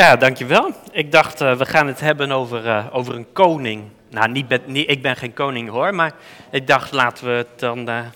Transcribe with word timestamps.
Ja, 0.00 0.16
dankjewel. 0.16 0.72
Ik 0.92 1.12
dacht, 1.12 1.40
uh, 1.40 1.56
we 1.56 1.66
gaan 1.66 1.86
het 1.86 2.00
hebben 2.00 2.32
over, 2.32 2.66
uh, 2.66 2.86
over 2.92 3.14
een 3.14 3.32
koning. 3.32 3.84
Nou, 4.10 4.30
niet, 4.30 4.46
ik 4.66 5.02
ben 5.02 5.16
geen 5.16 5.32
koning 5.32 5.68
hoor, 5.68 5.94
maar 5.94 6.14
ik 6.50 6.66
dacht, 6.66 6.92
laten 6.92 7.26
we 7.26 7.32
het 7.32 7.58
dan 7.58 7.88
uh, 7.88 8.06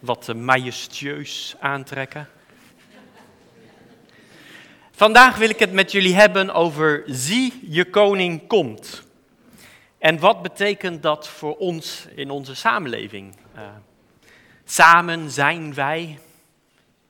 wat 0.00 0.34
majestueus 0.34 1.56
aantrekken. 1.60 2.28
Vandaag 4.90 5.36
wil 5.36 5.48
ik 5.48 5.58
het 5.58 5.72
met 5.72 5.92
jullie 5.92 6.14
hebben 6.14 6.54
over 6.54 7.02
zie 7.06 7.60
je 7.68 7.84
koning 7.84 8.46
komt. 8.46 9.02
En 9.98 10.18
wat 10.18 10.42
betekent 10.42 11.02
dat 11.02 11.28
voor 11.28 11.56
ons 11.56 12.06
in 12.14 12.30
onze 12.30 12.54
samenleving? 12.54 13.36
samen 14.64 15.30
zijn 15.30 15.74
wij 15.74 16.18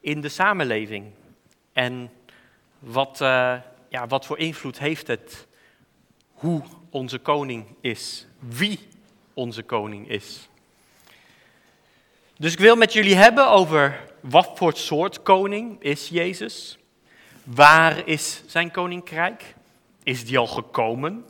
in 0.00 0.20
de 0.20 0.28
samenleving. 0.28 1.04
En 1.72 2.10
wat, 2.78 3.20
ja, 3.90 4.06
wat 4.06 4.26
voor 4.26 4.38
invloed 4.38 4.78
heeft 4.78 5.06
het 5.06 5.46
hoe 6.32 6.62
onze 6.90 7.18
koning 7.18 7.66
is, 7.80 8.26
wie 8.38 8.88
onze 9.34 9.62
koning 9.62 10.08
is. 10.08 10.48
Dus 12.36 12.52
ik 12.52 12.58
wil 12.58 12.76
met 12.76 12.92
jullie 12.92 13.14
hebben 13.14 13.50
over 13.50 14.12
wat 14.20 14.50
voor 14.54 14.76
soort 14.76 15.22
koning 15.22 15.82
is 15.82 16.08
Jezus? 16.08 16.78
Waar 17.44 18.06
is 18.06 18.42
zijn 18.46 18.70
koninkrijk? 18.70 19.54
Is 20.02 20.24
die 20.24 20.38
al 20.38 20.46
gekomen? 20.46 21.24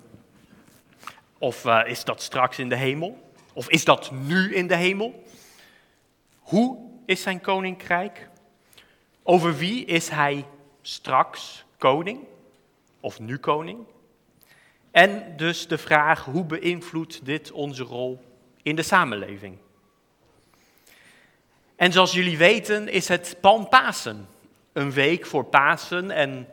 Of 1.39 1.65
uh, 1.65 1.81
is 1.87 2.05
dat 2.05 2.23
straks 2.23 2.59
in 2.59 2.69
de 2.69 2.77
hemel? 2.77 3.33
Of 3.53 3.69
is 3.69 3.85
dat 3.85 4.11
nu 4.11 4.55
in 4.55 4.67
de 4.67 4.77
hemel? 4.77 5.25
Hoe 6.39 6.79
is 7.07 7.23
zijn 7.23 7.41
koninkrijk? 7.41 8.29
Over 9.23 9.57
wie 9.57 9.85
is 9.85 10.09
hij 10.09 10.45
straks 10.83 11.65
koning? 11.79 12.29
Of 13.01 13.21
nu 13.21 13.39
koning. 13.39 13.79
En 14.91 15.37
dus 15.37 15.69
de 15.69 15.79
vraag 15.79 16.25
hoe 16.25 16.45
beïnvloedt 16.45 17.25
dit 17.25 17.53
onze 17.53 17.83
rol 17.83 18.25
in 18.63 18.77
de 18.77 18.83
samenleving. 18.83 19.59
En 21.77 21.93
zoals 21.93 22.13
jullie 22.13 22.39
weten 22.39 22.89
is 22.89 23.09
het 23.09 23.37
Palmpasen, 23.41 24.29
een 24.73 24.93
week 24.93 25.27
voor 25.27 25.45
Pasen. 25.45 26.11
En 26.11 26.49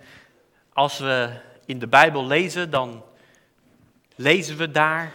als 0.74 1.00
we 1.00 1.30
in 1.66 1.80
de 1.80 1.88
Bijbel 1.88 2.26
lezen, 2.26 2.70
dan 2.70 3.04
lezen 4.16 4.58
we 4.58 4.72
daar 4.72 5.14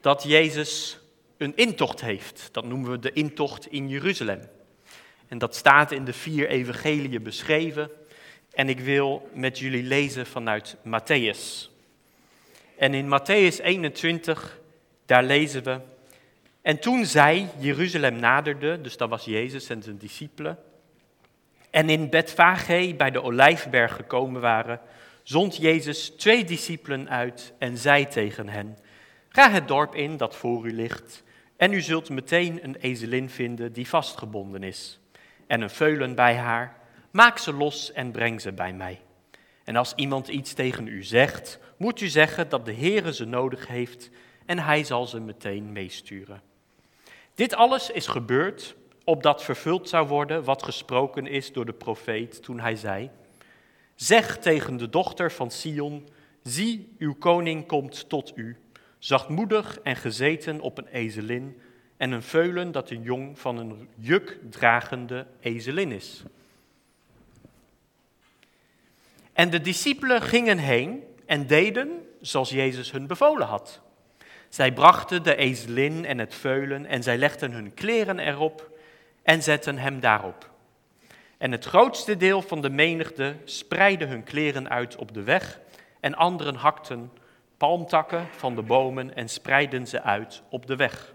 dat 0.00 0.22
Jezus 0.22 0.98
een 1.36 1.56
intocht 1.56 2.00
heeft. 2.00 2.48
Dat 2.52 2.64
noemen 2.64 2.90
we 2.90 2.98
de 2.98 3.12
intocht 3.12 3.66
in 3.66 3.88
Jeruzalem. 3.88 4.40
En 5.28 5.38
dat 5.38 5.56
staat 5.56 5.92
in 5.92 6.04
de 6.04 6.12
vier 6.12 6.48
evangeliën 6.48 7.22
beschreven. 7.22 7.90
En 8.52 8.68
ik 8.68 8.80
wil 8.80 9.28
met 9.34 9.58
jullie 9.58 9.82
lezen 9.82 10.26
vanuit 10.26 10.76
Matthäus. 10.86 11.70
En 12.76 12.94
in 12.94 13.06
Matthäus 13.06 13.62
21, 13.62 14.60
daar 15.06 15.24
lezen 15.24 15.62
we. 15.62 15.80
En 16.62 16.78
toen 16.78 17.06
zij 17.06 17.48
Jeruzalem 17.58 18.16
naderde, 18.16 18.80
dus 18.80 18.96
dat 18.96 19.08
was 19.08 19.24
Jezus 19.24 19.68
en 19.68 19.82
zijn 19.82 19.98
discipelen, 19.98 20.58
en 21.70 21.88
in 21.88 22.10
Betfage 22.10 22.94
bij 22.96 23.10
de 23.10 23.22
Olijfberg 23.22 23.96
gekomen 23.96 24.40
waren, 24.40 24.80
zond 25.22 25.56
Jezus 25.56 26.08
twee 26.10 26.44
discipelen 26.44 27.08
uit 27.10 27.52
en 27.58 27.78
zei 27.78 28.08
tegen 28.08 28.48
hen, 28.48 28.78
ga 29.28 29.50
het 29.50 29.68
dorp 29.68 29.94
in 29.94 30.16
dat 30.16 30.36
voor 30.36 30.66
u 30.66 30.72
ligt, 30.72 31.22
en 31.56 31.72
u 31.72 31.80
zult 31.80 32.10
meteen 32.10 32.58
een 32.62 32.76
ezelin 32.76 33.30
vinden 33.30 33.72
die 33.72 33.88
vastgebonden 33.88 34.62
is, 34.62 35.00
en 35.46 35.60
een 35.60 35.70
veulen 35.70 36.14
bij 36.14 36.36
haar 36.36 36.80
Maak 37.12 37.38
ze 37.38 37.52
los 37.52 37.92
en 37.92 38.10
breng 38.10 38.40
ze 38.40 38.52
bij 38.52 38.72
mij. 38.72 39.00
En 39.64 39.76
als 39.76 39.92
iemand 39.94 40.28
iets 40.28 40.52
tegen 40.52 40.86
u 40.86 41.02
zegt, 41.02 41.58
moet 41.76 42.00
u 42.00 42.06
zeggen 42.08 42.48
dat 42.48 42.64
de 42.64 42.74
Heere 42.74 43.12
ze 43.14 43.24
nodig 43.24 43.66
heeft 43.66 44.10
en 44.46 44.58
hij 44.58 44.84
zal 44.84 45.06
ze 45.06 45.20
meteen 45.20 45.72
meesturen. 45.72 46.42
Dit 47.34 47.54
alles 47.54 47.90
is 47.90 48.06
gebeurd 48.06 48.76
opdat 49.04 49.42
vervuld 49.42 49.88
zou 49.88 50.08
worden 50.08 50.44
wat 50.44 50.62
gesproken 50.62 51.26
is 51.26 51.52
door 51.52 51.64
de 51.64 51.72
profeet 51.72 52.42
toen 52.42 52.60
hij 52.60 52.76
zei: 52.76 53.10
Zeg 53.94 54.38
tegen 54.38 54.76
de 54.76 54.88
dochter 54.88 55.32
van 55.32 55.50
Sion: 55.50 56.08
Zie, 56.42 56.94
uw 56.98 57.14
koning 57.14 57.66
komt 57.66 58.08
tot 58.08 58.32
u, 58.34 58.56
zachtmoedig 58.98 59.78
en 59.82 59.96
gezeten 59.96 60.60
op 60.60 60.78
een 60.78 60.86
ezelin 60.86 61.60
en 61.96 62.12
een 62.12 62.22
veulen 62.22 62.72
dat 62.72 62.90
een 62.90 63.02
jong 63.02 63.38
van 63.38 63.56
een 63.56 63.88
juk 63.94 64.38
dragende 64.50 65.26
ezelin 65.40 65.92
is. 65.92 66.24
En 69.32 69.50
de 69.50 69.60
discipelen 69.60 70.22
gingen 70.22 70.58
heen 70.58 71.04
en 71.26 71.46
deden 71.46 72.06
zoals 72.20 72.50
Jezus 72.50 72.90
hun 72.90 73.06
bevolen 73.06 73.46
had. 73.46 73.80
Zij 74.48 74.72
brachten 74.72 75.22
de 75.22 75.36
ezelin 75.36 76.04
en 76.04 76.18
het 76.18 76.34
veulen 76.34 76.86
en 76.86 77.02
zij 77.02 77.18
legden 77.18 77.52
hun 77.52 77.74
kleren 77.74 78.18
erop 78.18 78.70
en 79.22 79.42
zetten 79.42 79.78
hem 79.78 80.00
daarop. 80.00 80.50
En 81.38 81.52
het 81.52 81.64
grootste 81.64 82.16
deel 82.16 82.42
van 82.42 82.60
de 82.60 82.70
menigte 82.70 83.36
spreidde 83.44 84.06
hun 84.06 84.24
kleren 84.24 84.70
uit 84.70 84.96
op 84.96 85.14
de 85.14 85.22
weg 85.22 85.60
en 86.00 86.14
anderen 86.14 86.54
hakten 86.54 87.12
palmtakken 87.56 88.28
van 88.36 88.54
de 88.54 88.62
bomen 88.62 89.14
en 89.14 89.28
spreidden 89.28 89.86
ze 89.86 90.02
uit 90.02 90.42
op 90.48 90.66
de 90.66 90.76
weg. 90.76 91.14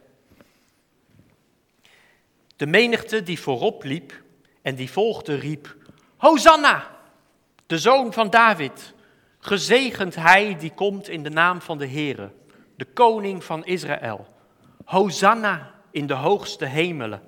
De 2.56 2.66
menigte 2.66 3.24
die 3.24 3.40
voorop 3.40 3.84
liep 3.84 4.22
en 4.62 4.76
die 4.76 4.92
volgde 4.92 5.36
riep, 5.36 5.76
Hosanna! 6.18 6.97
De 7.68 7.78
zoon 7.78 8.14
van 8.14 8.30
David. 8.30 8.94
Gezegend 9.40 10.16
hij 10.16 10.58
die 10.58 10.74
komt 10.74 11.10
in 11.10 11.24
de 11.24 11.30
naam 11.30 11.62
van 11.62 11.78
de 11.78 11.88
Heere, 11.88 12.32
de 12.76 12.86
koning 12.86 13.44
van 13.44 13.66
Israël. 13.66 14.28
Hosanna 14.86 15.74
in 15.92 16.08
de 16.08 16.14
hoogste 16.14 16.66
hemelen. 16.66 17.22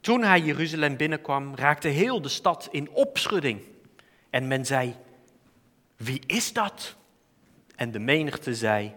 Toen 0.00 0.22
hij 0.22 0.40
Jeruzalem 0.40 0.96
binnenkwam, 0.96 1.54
raakte 1.54 1.88
heel 1.88 2.22
de 2.22 2.28
stad 2.28 2.68
in 2.70 2.90
opschudding. 2.90 3.60
En 4.30 4.48
men 4.48 4.66
zei, 4.66 4.94
wie 5.96 6.22
is 6.26 6.52
dat? 6.52 6.96
En 7.76 7.90
de 7.90 7.98
menigte 7.98 8.54
zei, 8.54 8.94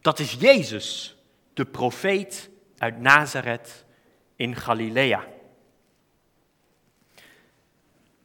dat 0.00 0.18
is 0.18 0.32
Jezus, 0.32 1.16
de 1.54 1.64
profeet 1.64 2.50
uit 2.78 3.00
Nazareth 3.00 3.84
in 4.36 4.56
Galilea. 4.56 5.24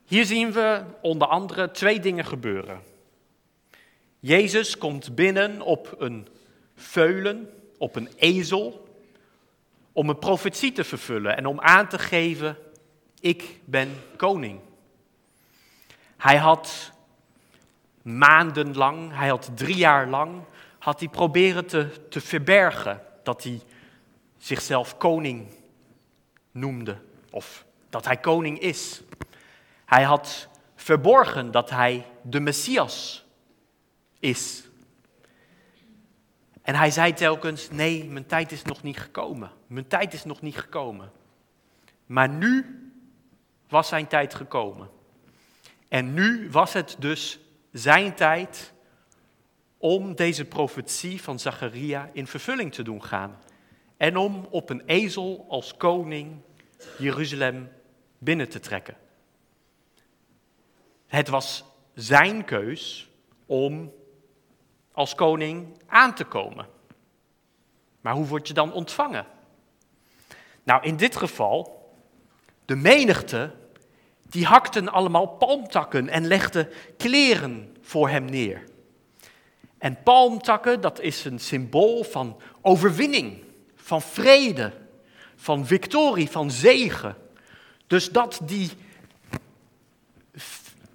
Hier 0.07 0.25
zien 0.25 0.51
we 0.51 0.83
onder 1.01 1.27
andere 1.27 1.71
twee 1.71 1.99
dingen 1.99 2.25
gebeuren. 2.25 2.81
Jezus 4.19 4.77
komt 4.77 5.15
binnen 5.15 5.61
op 5.61 5.95
een 5.97 6.27
veulen, 6.75 7.49
op 7.77 7.95
een 7.95 8.09
ezel, 8.15 8.87
om 9.91 10.09
een 10.09 10.19
profetie 10.19 10.71
te 10.71 10.83
vervullen 10.83 11.37
en 11.37 11.45
om 11.45 11.59
aan 11.59 11.87
te 11.87 11.99
geven, 11.99 12.57
ik 13.19 13.59
ben 13.65 13.89
koning. 14.17 14.59
Hij 16.17 16.37
had 16.37 16.91
maandenlang, 18.01 19.15
hij 19.15 19.27
had 19.27 19.49
drie 19.55 19.75
jaar 19.75 20.07
lang, 20.07 20.41
had 20.79 20.99
hij 20.99 21.09
proberen 21.09 21.65
te, 21.65 22.07
te 22.09 22.21
verbergen 22.21 23.01
dat 23.23 23.43
hij 23.43 23.61
zichzelf 24.37 24.97
koning 24.97 25.47
noemde 26.51 26.97
of 27.31 27.65
dat 27.89 28.05
hij 28.05 28.17
koning 28.17 28.59
is. 28.59 29.01
Hij 29.87 30.03
had 30.03 30.47
verborgen 30.75 31.51
dat 31.51 31.69
hij 31.69 32.05
de 32.21 32.39
Messias 32.39 33.25
is. 34.19 34.67
En 36.61 36.75
hij 36.75 36.91
zei 36.91 37.13
telkens: 37.13 37.69
Nee, 37.69 38.05
mijn 38.05 38.25
tijd 38.25 38.51
is 38.51 38.61
nog 38.61 38.83
niet 38.83 38.97
gekomen. 38.97 39.51
Mijn 39.67 39.87
tijd 39.87 40.13
is 40.13 40.23
nog 40.23 40.41
niet 40.41 40.57
gekomen. 40.57 41.11
Maar 42.05 42.29
nu 42.29 42.65
was 43.67 43.87
zijn 43.87 44.07
tijd 44.07 44.33
gekomen. 44.33 44.89
En 45.87 46.13
nu 46.13 46.49
was 46.51 46.73
het 46.73 46.95
dus 46.99 47.39
zijn 47.71 48.13
tijd 48.13 48.73
om 49.77 50.15
deze 50.15 50.45
profetie 50.45 51.21
van 51.21 51.39
Zacharia 51.39 52.09
in 52.13 52.27
vervulling 52.27 52.73
te 52.73 52.83
doen 52.83 53.03
gaan. 53.03 53.39
En 53.97 54.17
om 54.17 54.47
op 54.49 54.69
een 54.69 54.83
ezel 54.85 55.45
als 55.49 55.77
koning 55.77 56.41
Jeruzalem 56.97 57.71
binnen 58.17 58.49
te 58.49 58.59
trekken. 58.59 59.05
Het 61.07 61.27
was 61.27 61.63
zijn 61.93 62.45
keus 62.45 63.09
om 63.45 63.93
als 64.91 65.15
koning 65.15 65.81
aan 65.87 66.15
te 66.15 66.23
komen. 66.23 66.67
Maar 68.01 68.13
hoe 68.13 68.25
word 68.25 68.47
je 68.47 68.53
dan 68.53 68.73
ontvangen? 68.73 69.25
Nou, 70.63 70.83
in 70.83 70.97
dit 70.97 71.15
geval, 71.15 71.77
de 72.65 72.75
menigte, 72.75 73.51
die 74.29 74.45
hakten 74.45 74.89
allemaal 74.89 75.27
palmtakken 75.27 76.09
en 76.09 76.27
legden 76.27 76.69
kleren 76.97 77.75
voor 77.81 78.09
hem 78.09 78.25
neer. 78.25 78.63
En 79.77 80.03
palmtakken, 80.03 80.81
dat 80.81 80.99
is 80.99 81.25
een 81.25 81.39
symbool 81.39 82.03
van 82.03 82.41
overwinning, 82.61 83.43
van 83.75 84.01
vrede, 84.01 84.73
van 85.35 85.65
victorie, 85.65 86.29
van 86.29 86.51
zegen. 86.51 87.15
Dus 87.87 88.09
dat 88.09 88.39
die 88.43 88.71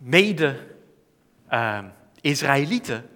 mede 0.03 0.57
uh, 1.51 1.79
Israëlieten 2.21 3.09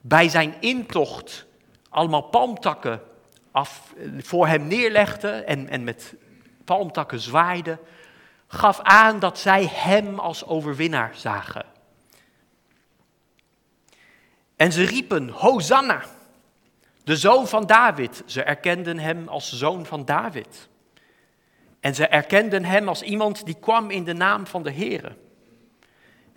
bij 0.00 0.28
zijn 0.28 0.54
intocht 0.60 1.46
allemaal 1.88 2.22
palmtakken 2.22 3.00
af, 3.50 3.94
voor 4.18 4.46
hem 4.46 4.66
neerlegden 4.66 5.46
en, 5.46 5.68
en 5.68 5.84
met 5.84 6.14
palmtakken 6.64 7.20
zwaaiden, 7.20 7.78
gaf 8.46 8.80
aan 8.80 9.18
dat 9.18 9.38
zij 9.38 9.66
hem 9.72 10.18
als 10.18 10.46
overwinnaar 10.46 11.10
zagen. 11.14 11.64
En 14.56 14.72
ze 14.72 14.84
riepen, 14.84 15.28
Hosanna, 15.28 16.02
de 17.04 17.16
zoon 17.16 17.48
van 17.48 17.66
David. 17.66 18.22
Ze 18.26 18.42
erkenden 18.42 18.98
hem 18.98 19.28
als 19.28 19.52
zoon 19.52 19.86
van 19.86 20.04
David. 20.04 20.68
En 21.80 21.94
ze 21.94 22.06
erkenden 22.06 22.64
hem 22.64 22.88
als 22.88 23.02
iemand 23.02 23.46
die 23.46 23.56
kwam 23.60 23.90
in 23.90 24.04
de 24.04 24.12
naam 24.12 24.46
van 24.46 24.62
de 24.62 24.72
Heere. 24.72 25.16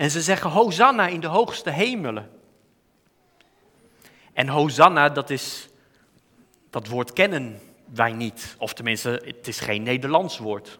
En 0.01 0.11
ze 0.11 0.21
zeggen 0.21 0.49
Hosanna 0.49 1.07
in 1.07 1.19
de 1.19 1.27
hoogste 1.27 1.69
hemelen. 1.69 2.31
En 4.33 4.47
Hosanna, 4.47 5.09
dat 5.09 5.29
is, 5.29 5.69
dat 6.69 6.87
woord 6.87 7.13
kennen 7.13 7.59
wij 7.85 8.11
niet. 8.11 8.55
Of 8.57 8.73
tenminste, 8.73 9.21
het 9.25 9.47
is 9.47 9.59
geen 9.59 9.83
Nederlands 9.83 10.37
woord. 10.37 10.79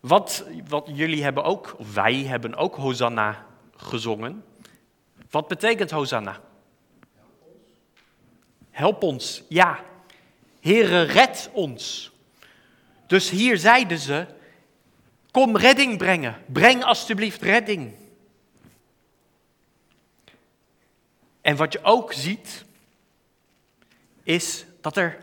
Wat, 0.00 0.44
wat 0.68 0.90
jullie 0.92 1.22
hebben 1.22 1.44
ook, 1.44 1.74
of 1.78 1.94
wij 1.94 2.14
hebben 2.14 2.54
ook 2.54 2.76
Hosanna 2.76 3.46
gezongen. 3.76 4.44
Wat 5.30 5.48
betekent 5.48 5.90
Hosanna? 5.90 6.40
Help 8.70 9.02
ons, 9.02 9.42
ja. 9.48 9.84
Heere, 10.60 11.02
red 11.02 11.50
ons. 11.52 12.12
Dus 13.06 13.30
hier 13.30 13.58
zeiden 13.58 13.98
ze, 13.98 14.26
kom 15.34 15.56
redding 15.56 15.98
brengen. 15.98 16.36
Breng 16.46 16.84
alstublieft 16.84 17.42
redding. 17.42 17.92
En 21.40 21.56
wat 21.56 21.72
je 21.72 21.82
ook 21.82 22.12
ziet, 22.12 22.64
is 24.22 24.64
dat 24.80 24.96
er 24.96 25.18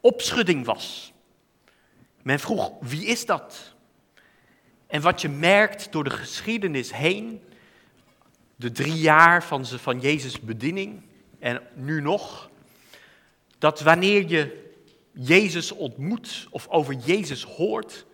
opschudding 0.00 0.64
was. 0.64 1.12
Men 2.22 2.38
vroeg, 2.40 2.72
wie 2.80 3.04
is 3.04 3.26
dat? 3.26 3.74
En 4.86 5.00
wat 5.00 5.20
je 5.20 5.28
merkt 5.28 5.92
door 5.92 6.04
de 6.04 6.10
geschiedenis 6.10 6.92
heen, 6.92 7.42
de 8.56 8.72
drie 8.72 9.00
jaar 9.00 9.44
van, 9.44 9.66
van 9.66 10.00
Jezus' 10.00 10.40
bediening 10.40 11.02
en 11.38 11.62
nu 11.74 12.00
nog, 12.00 12.50
dat 13.58 13.80
wanneer 13.80 14.28
je 14.28 14.72
Jezus 15.12 15.72
ontmoet 15.72 16.46
of 16.50 16.68
over 16.68 16.94
Jezus 16.94 17.42
hoort, 17.42 18.06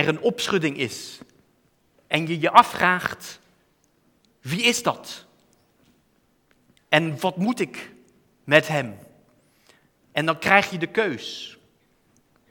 er 0.00 0.08
een 0.08 0.20
opschudding 0.20 0.76
is. 0.76 1.18
En 2.06 2.26
je 2.26 2.40
je 2.40 2.50
afvraagt, 2.50 3.40
wie 4.40 4.62
is 4.62 4.82
dat? 4.82 5.26
En 6.88 7.20
wat 7.20 7.36
moet 7.36 7.60
ik 7.60 7.92
met 8.44 8.68
hem? 8.68 8.98
En 10.12 10.26
dan 10.26 10.38
krijg 10.38 10.70
je 10.70 10.78
de 10.78 10.86
keus. 10.86 11.58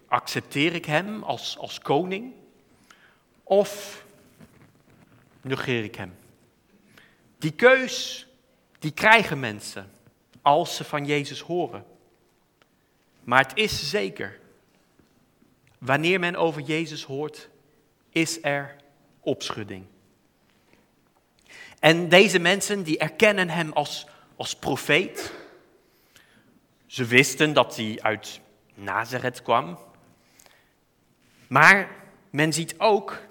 Accepteer 0.08 0.74
ik 0.74 0.86
hem 0.86 1.24
als, 1.24 1.58
als 1.58 1.80
koning? 1.80 2.34
Of 3.44 4.04
negeer 5.42 5.84
ik 5.84 5.96
hem? 5.96 6.18
Die 7.38 7.52
keus, 7.52 8.28
die 8.80 8.92
krijgen 8.92 9.40
mensen 9.40 9.92
als 10.42 10.76
ze 10.76 10.84
van 10.84 11.06
Jezus 11.06 11.40
horen. 11.40 11.86
Maar 13.24 13.44
het 13.44 13.58
is 13.58 13.90
zeker, 13.90 14.40
wanneer 15.80 16.20
men 16.20 16.36
over 16.36 16.62
Jezus 16.62 17.04
hoort, 17.04 17.50
is 18.10 18.44
er 18.44 18.76
opschudding. 19.20 19.86
En 21.80 22.10
deze 22.10 22.40
mensen 22.40 22.84
die 22.84 22.98
erkennen 22.98 23.50
hem 23.50 23.72
als, 23.72 24.08
als 24.36 24.56
profeet. 24.56 25.34
Ze 26.86 27.06
wisten 27.06 27.54
dat 27.54 27.76
hij 27.76 28.00
uit 28.02 28.40
Nazareth 28.74 29.42
kwam. 29.42 29.80
Maar 31.48 31.90
men 32.30 32.54
ziet 32.54 32.76
ook 32.78 33.22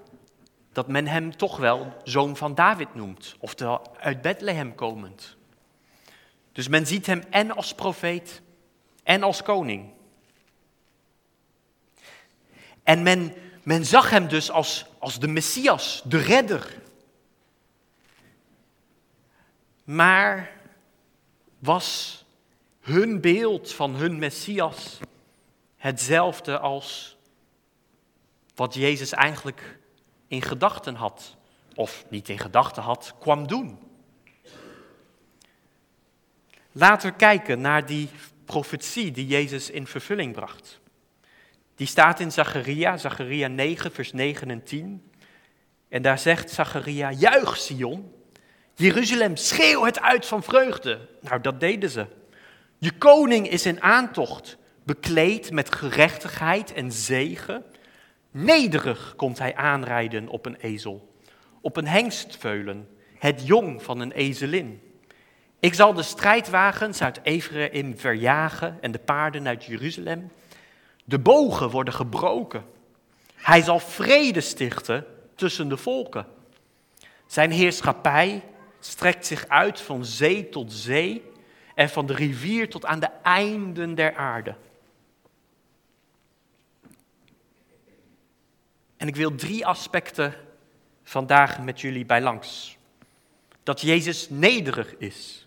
dat 0.73 0.89
men 0.89 1.07
hem 1.07 1.37
toch 1.37 1.57
wel 1.57 1.97
zoon 2.05 2.37
van 2.37 2.55
David 2.55 2.95
noemt, 2.95 3.37
oftewel 3.39 3.97
uit 3.97 4.23
Bethlehem 4.23 4.75
komend. 4.75 5.37
Dus 6.53 6.69
men 6.69 6.87
ziet 6.87 7.07
hem 7.07 7.23
en 7.31 7.57
als 7.57 7.75
profeet 7.75 8.43
en 9.03 9.23
als 9.23 9.43
koning. 9.43 9.91
En 12.89 13.03
men, 13.03 13.35
men 13.63 13.87
zag 13.87 14.11
hem 14.11 14.29
dus 14.29 14.51
als, 14.51 14.87
als 14.99 15.19
de 15.19 15.27
Messias, 15.27 16.03
de 16.05 16.19
redder. 16.19 16.77
Maar 19.85 20.51
was 21.59 22.25
hun 22.81 23.21
beeld 23.21 23.73
van 23.73 23.95
hun 23.95 24.19
Messias 24.19 24.99
hetzelfde 25.77 26.59
als 26.59 27.17
wat 28.55 28.75
Jezus 28.75 29.13
eigenlijk 29.13 29.79
in 30.27 30.43
gedachten 30.43 30.95
had, 30.95 31.37
of 31.75 32.05
niet 32.09 32.29
in 32.29 32.39
gedachten 32.39 32.83
had, 32.83 33.15
kwam 33.21 33.47
doen? 33.47 33.79
Laten 36.73 37.11
we 37.11 37.17
kijken 37.17 37.61
naar 37.61 37.87
die 37.87 38.09
profetie 38.45 39.11
die 39.11 39.27
Jezus 39.27 39.71
in 39.71 39.87
vervulling 39.87 40.33
bracht. 40.33 40.81
Die 41.79 41.87
staat 41.87 42.21
in 42.21 42.33
Zacharia, 42.33 42.97
Zacharia 42.97 43.49
9, 43.49 43.93
vers 43.93 44.13
9 44.13 44.51
en 44.51 44.63
10. 44.63 45.11
En 45.89 46.03
daar 46.03 46.19
zegt 46.19 46.51
Zacharia, 46.51 47.13
juich 47.13 47.57
Sion, 47.57 48.13
Jeruzalem, 48.75 49.37
schreeuw 49.37 49.85
het 49.85 50.01
uit 50.01 50.27
van 50.27 50.43
vreugde. 50.43 51.09
Nou, 51.21 51.41
dat 51.41 51.61
deden 51.61 51.91
ze. 51.91 52.07
Je 52.79 52.91
koning 52.91 53.49
is 53.49 53.67
in 53.67 53.83
aantocht, 53.83 54.57
bekleed 54.85 55.51
met 55.51 55.75
gerechtigheid 55.75 56.73
en 56.73 56.93
zegen. 56.93 57.65
Nederig 58.31 59.15
komt 59.17 59.39
hij 59.39 59.55
aanrijden 59.55 60.29
op 60.29 60.47
een 60.47 60.57
ezel, 60.57 61.15
op 61.61 61.77
een 61.77 61.89
hengstveulen, 61.89 62.89
het 63.19 63.47
jong 63.47 63.83
van 63.83 64.01
een 64.01 64.13
ezelin. 64.13 64.83
Ik 65.61 65.75
zal 65.75 65.95
de 65.95 66.03
strijdwagens 66.03 67.03
uit 67.03 67.21
Ephraim 67.23 67.99
verjagen 67.99 68.79
en 68.81 68.93
de 68.93 68.99
paarden 68.99 69.47
uit 69.47 69.65
Jeruzalem. 69.65 70.31
De 71.09 71.19
bogen 71.19 71.71
worden 71.71 71.95
gebroken. 71.95 72.65
Hij 73.35 73.63
zal 73.63 73.79
vrede 73.79 74.41
stichten 74.41 75.07
tussen 75.35 75.69
de 75.69 75.77
volken. 75.77 76.27
Zijn 77.27 77.51
heerschappij 77.51 78.45
strekt 78.81 79.27
zich 79.27 79.49
uit 79.49 79.81
van 79.81 80.05
zee 80.05 80.49
tot 80.49 80.73
zee 80.73 81.25
en 81.75 81.89
van 81.89 82.07
de 82.07 82.15
rivier 82.15 82.71
tot 82.71 82.85
aan 82.87 83.01
de 83.01 83.11
einden 83.23 83.95
der 83.95 84.17
aarde. 84.17 84.55
En 88.97 89.09
ik 89.09 89.17
wil 89.17 89.35
drie 89.35 89.67
aspecten 89.67 90.35
vandaag 91.03 91.61
met 91.61 91.81
jullie 91.81 92.07
bij 92.07 92.21
langs. 92.21 92.77
Dat 93.63 93.81
Jezus 93.81 94.29
nederig 94.31 94.97
is 94.97 95.47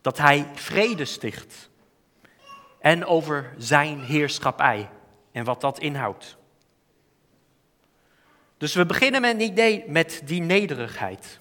dat 0.00 0.18
hij 0.18 0.46
vrede 0.54 1.04
sticht. 1.04 1.70
En 2.84 3.04
over 3.04 3.54
zijn 3.58 4.00
heerschappij 4.00 4.88
en 5.32 5.44
wat 5.44 5.60
dat 5.60 5.78
inhoudt. 5.78 6.36
Dus 8.56 8.74
we 8.74 8.86
beginnen 8.86 9.20
met, 9.20 9.40
idee, 9.40 9.84
met 9.86 10.22
die 10.24 10.40
nederigheid. 10.40 11.40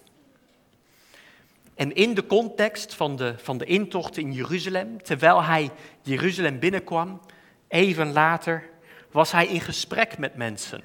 En 1.75 1.95
in 1.95 2.13
de 2.13 2.25
context 2.25 2.95
van 2.95 3.15
de, 3.15 3.33
van 3.37 3.57
de 3.57 3.65
intocht 3.65 4.17
in 4.17 4.33
Jeruzalem, 4.33 5.03
terwijl 5.03 5.43
hij 5.43 5.71
Jeruzalem 6.01 6.59
binnenkwam, 6.59 7.21
even 7.67 8.11
later, 8.11 8.69
was 9.11 9.31
hij 9.31 9.47
in 9.47 9.61
gesprek 9.61 10.17
met 10.17 10.35
mensen. 10.35 10.81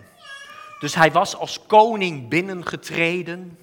Dus 0.81 0.95
hij 0.95 1.13
was 1.13 1.37
als 1.37 1.67
koning 1.67 2.29
binnengetreden 2.29 3.59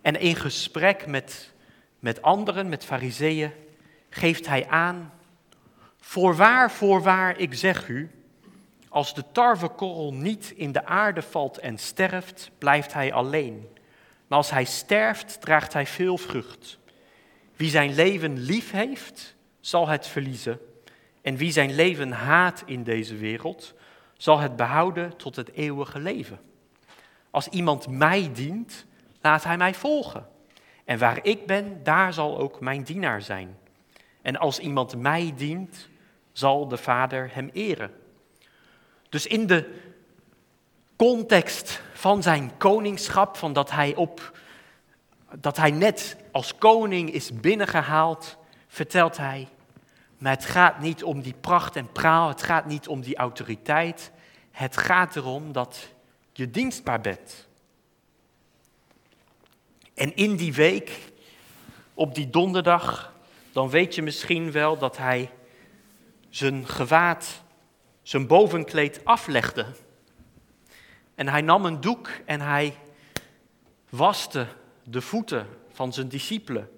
en 0.00 0.20
in 0.20 0.36
gesprek 0.36 1.06
met 1.06 1.52
met 1.98 2.22
anderen, 2.22 2.68
met 2.68 2.84
fariseeën, 2.84 3.50
geeft 4.10 4.46
hij 4.46 4.68
aan, 4.68 5.12
voorwaar, 6.04 6.70
voorwaar, 6.70 7.38
ik 7.38 7.54
zeg 7.54 7.88
u, 7.88 8.10
als 8.88 9.14
de 9.14 9.24
tarwekorrel 9.32 10.14
niet 10.14 10.52
in 10.56 10.72
de 10.72 10.84
aarde 10.84 11.22
valt 11.22 11.58
en 11.58 11.78
sterft, 11.78 12.50
blijft 12.58 12.92
hij 12.92 13.12
alleen. 13.12 13.68
Maar 14.26 14.38
als 14.38 14.50
hij 14.50 14.64
sterft, 14.64 15.40
draagt 15.40 15.72
hij 15.72 15.86
veel 15.86 16.18
vrucht. 16.18 16.78
Wie 17.56 17.70
zijn 17.70 17.94
leven 17.94 18.38
lief 18.38 18.70
heeft, 18.70 19.36
zal 19.60 19.88
het 19.88 20.06
verliezen. 20.06 20.58
En 21.22 21.36
wie 21.36 21.52
zijn 21.52 21.74
leven 21.74 22.12
haat 22.12 22.62
in 22.66 22.82
deze 22.82 23.16
wereld, 23.16 23.74
zal 24.16 24.38
het 24.38 24.56
behouden 24.56 25.16
tot 25.16 25.36
het 25.36 25.52
eeuwige 25.52 25.98
leven. 25.98 26.40
Als 27.30 27.48
iemand 27.48 27.88
mij 27.88 28.30
dient, 28.32 28.86
laat 29.20 29.44
hij 29.44 29.56
mij 29.56 29.74
volgen. 29.74 30.26
En 30.84 30.98
waar 30.98 31.18
ik 31.22 31.46
ben, 31.46 31.80
daar 31.82 32.12
zal 32.12 32.38
ook 32.38 32.60
mijn 32.60 32.82
dienaar 32.82 33.22
zijn. 33.22 33.58
En 34.22 34.36
als 34.36 34.58
iemand 34.58 34.96
mij 34.96 35.32
dient, 35.36 35.88
zal 36.32 36.68
de 36.68 36.76
Vader 36.76 37.30
hem 37.32 37.50
eren. 37.52 37.90
Dus 39.08 39.26
in 39.26 39.46
de 39.46 39.80
context 40.96 41.82
van 41.92 42.22
zijn 42.22 42.56
koningschap, 42.56 43.36
van 43.36 43.52
dat 43.52 43.70
hij, 43.70 43.94
op, 43.94 44.38
dat 45.38 45.56
hij 45.56 45.70
net 45.70 46.16
als 46.30 46.58
koning 46.58 47.12
is 47.12 47.32
binnengehaald, 47.32 48.36
vertelt 48.66 49.16
hij, 49.16 49.48
maar 50.18 50.32
het 50.32 50.44
gaat 50.44 50.80
niet 50.80 51.04
om 51.04 51.20
die 51.20 51.34
pracht 51.40 51.76
en 51.76 51.92
praal, 51.92 52.28
het 52.28 52.42
gaat 52.42 52.66
niet 52.66 52.88
om 52.88 53.00
die 53.00 53.16
autoriteit, 53.16 54.10
het 54.50 54.76
gaat 54.76 55.16
erom 55.16 55.52
dat 55.52 55.88
je 56.32 56.50
dienstbaar 56.50 57.00
bent. 57.00 57.48
En 59.94 60.16
in 60.16 60.36
die 60.36 60.54
week, 60.54 60.98
op 61.94 62.14
die 62.14 62.30
donderdag, 62.30 63.12
dan 63.52 63.70
weet 63.70 63.94
je 63.94 64.02
misschien 64.02 64.52
wel 64.52 64.78
dat 64.78 64.96
hij 64.96 65.30
zijn 66.34 66.68
gewaad, 66.68 67.42
zijn 68.02 68.26
bovenkleed 68.26 69.04
aflegde. 69.04 69.66
En 71.14 71.28
hij 71.28 71.40
nam 71.40 71.64
een 71.64 71.80
doek 71.80 72.08
en 72.26 72.40
hij 72.40 72.76
waste 73.88 74.46
de 74.84 75.00
voeten 75.00 75.46
van 75.72 75.92
zijn 75.92 76.08
discipelen. 76.08 76.70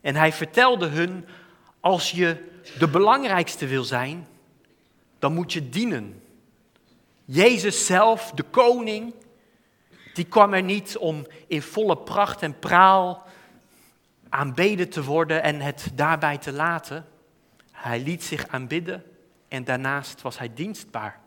En 0.00 0.14
hij 0.14 0.32
vertelde 0.32 0.86
hun, 0.86 1.26
als 1.80 2.10
je 2.10 2.60
de 2.78 2.88
belangrijkste 2.88 3.66
wil 3.66 3.84
zijn, 3.84 4.26
dan 5.18 5.34
moet 5.34 5.52
je 5.52 5.68
dienen. 5.68 6.22
Jezus 7.24 7.86
zelf, 7.86 8.30
de 8.30 8.42
koning, 8.42 9.14
die 10.14 10.24
kwam 10.24 10.52
er 10.52 10.62
niet 10.62 10.96
om 10.98 11.26
in 11.46 11.62
volle 11.62 11.96
pracht 11.96 12.42
en 12.42 12.58
praal 12.58 13.26
aanbeden 14.28 14.88
te 14.88 15.04
worden 15.04 15.42
en 15.42 15.60
het 15.60 15.90
daarbij 15.94 16.38
te 16.38 16.52
laten. 16.52 17.06
Hij 17.82 18.00
liet 18.00 18.24
zich 18.24 18.48
aanbidden 18.48 19.04
en 19.48 19.64
daarnaast 19.64 20.22
was 20.22 20.38
hij 20.38 20.54
dienstbaar. 20.54 21.20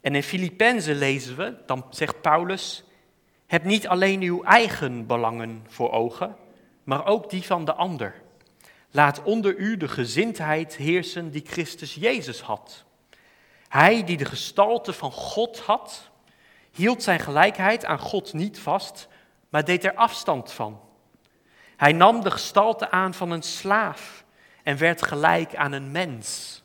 En 0.00 0.14
in 0.14 0.22
Filippenzen 0.22 0.96
lezen 0.96 1.36
we, 1.36 1.56
dan 1.66 1.86
zegt 1.90 2.20
Paulus, 2.20 2.84
heb 3.46 3.64
niet 3.64 3.88
alleen 3.88 4.20
uw 4.20 4.42
eigen 4.42 5.06
belangen 5.06 5.64
voor 5.68 5.92
ogen, 5.92 6.36
maar 6.82 7.06
ook 7.06 7.30
die 7.30 7.42
van 7.42 7.64
de 7.64 7.74
ander. 7.74 8.22
Laat 8.90 9.22
onder 9.22 9.56
u 9.56 9.76
de 9.76 9.88
gezindheid 9.88 10.76
heersen 10.76 11.30
die 11.30 11.44
Christus 11.46 11.94
Jezus 11.94 12.40
had. 12.40 12.84
Hij 13.68 14.04
die 14.04 14.16
de 14.16 14.24
gestalte 14.24 14.92
van 14.92 15.12
God 15.12 15.58
had, 15.58 16.10
hield 16.70 17.02
zijn 17.02 17.20
gelijkheid 17.20 17.84
aan 17.84 17.98
God 17.98 18.32
niet 18.32 18.58
vast, 18.58 19.08
maar 19.48 19.64
deed 19.64 19.84
er 19.84 19.94
afstand 19.94 20.52
van. 20.52 20.80
Hij 21.76 21.92
nam 21.92 22.22
de 22.22 22.30
gestalte 22.30 22.90
aan 22.90 23.14
van 23.14 23.30
een 23.30 23.42
slaaf 23.42 24.23
en 24.64 24.76
werd 24.76 25.02
gelijk 25.02 25.54
aan 25.56 25.72
een 25.72 25.90
mens. 25.90 26.62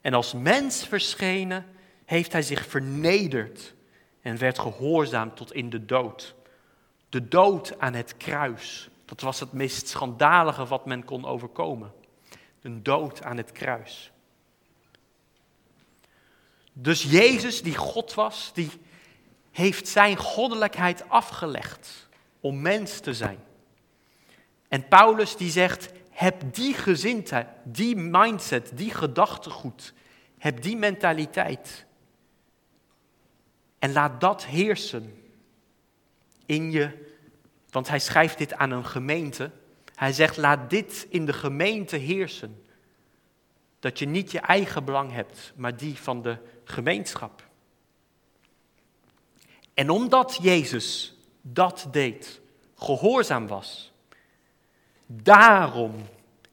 En 0.00 0.14
als 0.14 0.32
mens 0.32 0.86
verschenen, 0.86 1.66
heeft 2.04 2.32
hij 2.32 2.42
zich 2.42 2.66
vernederd 2.66 3.74
en 4.22 4.38
werd 4.38 4.58
gehoorzaam 4.58 5.34
tot 5.34 5.52
in 5.52 5.70
de 5.70 5.84
dood. 5.84 6.34
De 7.08 7.28
dood 7.28 7.78
aan 7.78 7.94
het 7.94 8.16
kruis. 8.16 8.88
Dat 9.04 9.20
was 9.20 9.40
het 9.40 9.52
meest 9.52 9.88
schandalige 9.88 10.66
wat 10.66 10.86
men 10.86 11.04
kon 11.04 11.24
overkomen. 11.24 11.92
Een 12.62 12.82
dood 12.82 13.22
aan 13.22 13.36
het 13.36 13.52
kruis. 13.52 14.12
Dus 16.72 17.02
Jezus, 17.02 17.62
die 17.62 17.76
God 17.76 18.14
was, 18.14 18.50
die 18.54 18.70
heeft 19.50 19.88
zijn 19.88 20.16
goddelijkheid 20.16 21.08
afgelegd 21.08 22.08
om 22.40 22.60
mens 22.60 23.00
te 23.00 23.14
zijn. 23.14 23.38
En 24.68 24.88
Paulus 24.88 25.36
die 25.36 25.50
zegt, 25.50 25.92
heb 26.20 26.54
die 26.54 26.74
gezindheid, 26.74 27.48
die 27.64 27.96
mindset, 27.96 28.70
die 28.74 28.90
gedachtegoed, 28.90 29.92
heb 30.38 30.62
die 30.62 30.76
mentaliteit. 30.76 31.86
En 33.78 33.92
laat 33.92 34.20
dat 34.20 34.44
heersen 34.44 35.22
in 36.46 36.70
je, 36.70 37.12
want 37.70 37.88
hij 37.88 37.98
schrijft 37.98 38.38
dit 38.38 38.54
aan 38.54 38.70
een 38.70 38.86
gemeente. 38.86 39.50
Hij 39.94 40.12
zegt, 40.12 40.36
laat 40.36 40.70
dit 40.70 41.06
in 41.10 41.26
de 41.26 41.32
gemeente 41.32 41.96
heersen. 41.96 42.64
Dat 43.78 43.98
je 43.98 44.06
niet 44.06 44.30
je 44.30 44.40
eigen 44.40 44.84
belang 44.84 45.12
hebt, 45.12 45.52
maar 45.56 45.76
die 45.76 45.98
van 45.98 46.22
de 46.22 46.36
gemeenschap. 46.64 47.48
En 49.74 49.90
omdat 49.90 50.38
Jezus 50.42 51.14
dat 51.40 51.88
deed, 51.90 52.40
gehoorzaam 52.74 53.46
was, 53.46 53.89
daarom 55.12 55.94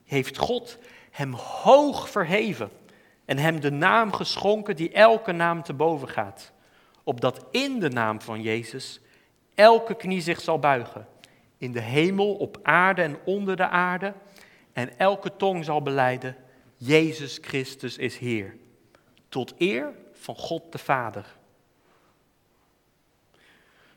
heeft 0.06 0.38
God 0.38 0.78
hem 1.12 1.34
hoog 1.34 2.10
verheven 2.10 2.70
en 3.26 3.38
hem 3.38 3.60
de 3.60 3.72
naam 3.72 4.14
geschonken 4.14 4.76
die 4.76 4.92
elke 4.92 5.32
naam 5.32 5.64
te 5.64 5.74
boven 5.74 6.08
gaat. 6.08 6.52
Opdat 7.04 7.46
in 7.52 7.80
de 7.80 7.90
naam 7.90 8.22
van 8.22 8.42
Jezus 8.42 9.00
elke 9.56 9.96
knie 9.96 10.22
zich 10.22 10.42
zal 10.42 10.60
buigen. 10.60 11.08
In 11.58 11.72
de 11.72 11.82
hemel, 11.82 12.34
op 12.36 12.60
aarde 12.64 13.02
en 13.02 13.18
onder 13.26 13.56
de 13.56 13.68
aarde. 13.68 14.14
En 14.74 14.98
elke 15.00 15.36
tong 15.36 15.66
zal 15.66 15.82
beleiden, 15.82 16.36
Jezus 16.78 17.38
Christus 17.42 17.98
is 17.98 18.18
Heer. 18.18 18.58
Tot 19.30 19.54
eer 19.58 19.94
van 20.14 20.36
God 20.36 20.72
de 20.72 20.78
Vader. 20.78 21.36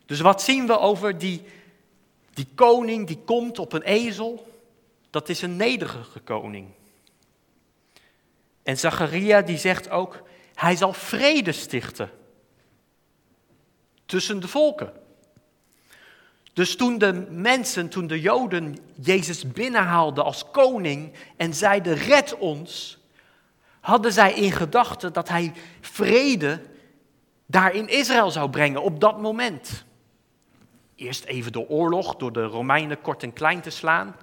Dus 0.06 0.20
wat 0.20 0.42
zien 0.42 0.66
we 0.66 0.78
over 0.78 1.18
die, 1.18 1.42
die 2.30 2.48
koning 2.54 3.06
die 3.06 3.18
komt 3.24 3.58
op 3.58 3.72
een 3.72 3.82
ezel? 3.82 4.49
Dat 5.10 5.28
is 5.28 5.42
een 5.42 5.56
nederige 5.56 6.20
koning. 6.20 6.68
En 8.62 8.78
Zacharia 8.78 9.42
die 9.42 9.58
zegt 9.58 9.90
ook, 9.90 10.22
hij 10.54 10.76
zal 10.76 10.92
vrede 10.92 11.52
stichten 11.52 12.10
tussen 14.06 14.40
de 14.40 14.48
volken. 14.48 14.92
Dus 16.52 16.76
toen 16.76 16.98
de 16.98 17.26
mensen, 17.30 17.88
toen 17.88 18.06
de 18.06 18.20
Joden 18.20 18.76
Jezus 18.94 19.52
binnenhaalden 19.52 20.24
als 20.24 20.50
koning 20.50 21.12
en 21.36 21.54
zeiden 21.54 21.94
red 21.94 22.38
ons, 22.38 22.98
hadden 23.80 24.12
zij 24.12 24.34
in 24.34 24.52
gedachten 24.52 25.12
dat 25.12 25.28
hij 25.28 25.52
vrede 25.80 26.62
daar 27.46 27.74
in 27.74 27.88
Israël 27.88 28.30
zou 28.30 28.50
brengen 28.50 28.82
op 28.82 29.00
dat 29.00 29.20
moment. 29.20 29.84
Eerst 30.94 31.24
even 31.24 31.52
door 31.52 31.66
oorlog, 31.66 32.16
door 32.16 32.32
de 32.32 32.44
Romeinen 32.44 33.00
kort 33.00 33.22
en 33.22 33.32
klein 33.32 33.60
te 33.60 33.70
slaan, 33.70 34.16